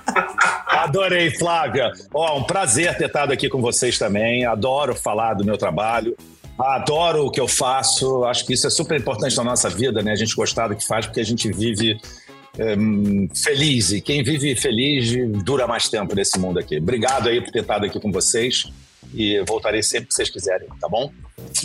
[0.66, 1.92] Adorei, Flávia.
[2.12, 4.44] Ó, um prazer ter estado aqui com vocês também.
[4.44, 6.16] Adoro falar do meu trabalho.
[6.58, 8.24] Adoro o que eu faço.
[8.24, 10.12] Acho que isso é super importante na nossa vida, né?
[10.12, 11.98] A gente gostar do que faz, porque a gente vive
[12.58, 12.76] é,
[13.42, 13.92] feliz.
[13.92, 15.12] E quem vive feliz
[15.42, 16.78] dura mais tempo nesse mundo aqui.
[16.78, 18.70] Obrigado aí por ter estado aqui com vocês.
[19.14, 21.10] E voltarei sempre que vocês quiserem, tá bom?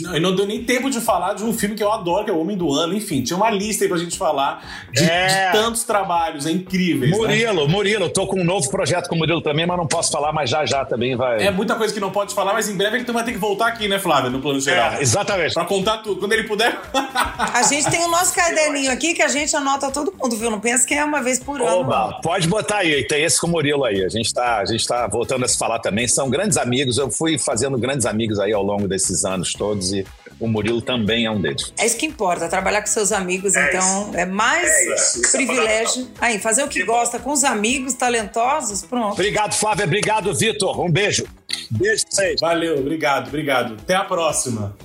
[0.00, 2.30] Não, e não deu nem tempo de falar de um filme que eu adoro, que
[2.30, 2.94] é O Homem do Ano.
[2.94, 5.46] Enfim, tinha uma lista aí pra gente falar de, é...
[5.46, 7.10] de tantos trabalhos, é incríveis.
[7.16, 7.72] Murilo, né?
[7.72, 10.50] Murilo, tô com um novo projeto com o Murilo também, mas não posso falar, mas
[10.50, 11.46] já já também vai.
[11.46, 13.38] É muita coisa que não pode falar, mas em breve ele também vai ter que
[13.38, 14.92] voltar aqui, né, Flávia, no plano geral.
[14.92, 15.54] É, exatamente.
[15.54, 16.78] Pra contar tudo, quando ele puder.
[16.92, 20.50] a gente tem o nosso caderninho aqui que a gente anota todo mundo, viu?
[20.50, 21.80] Não pensa que é uma vez por ano.
[21.80, 24.04] Oba, pode botar aí, tem esse com o Murilo aí.
[24.04, 26.08] A gente, tá, a gente tá voltando a se falar também.
[26.08, 30.06] São grandes amigos, eu fui fazendo grandes amigos aí ao longo desses anos todos e
[30.38, 31.72] o Murilo também é um deles.
[31.78, 34.18] É isso que importa, trabalhar com seus amigos, é então isso.
[34.18, 35.22] é mais é isso.
[35.22, 36.08] Isso é privilégio.
[36.20, 37.24] É aí, fazer o que, que gosta bom.
[37.24, 39.12] com os amigos talentosos, pronto.
[39.12, 39.84] Obrigado, Flávia.
[39.84, 40.80] Obrigado, Vitor.
[40.80, 41.26] Um beijo.
[41.70, 42.40] Beijo pra vocês.
[42.40, 43.76] Valeu, obrigado, obrigado.
[43.80, 44.76] Até a próxima.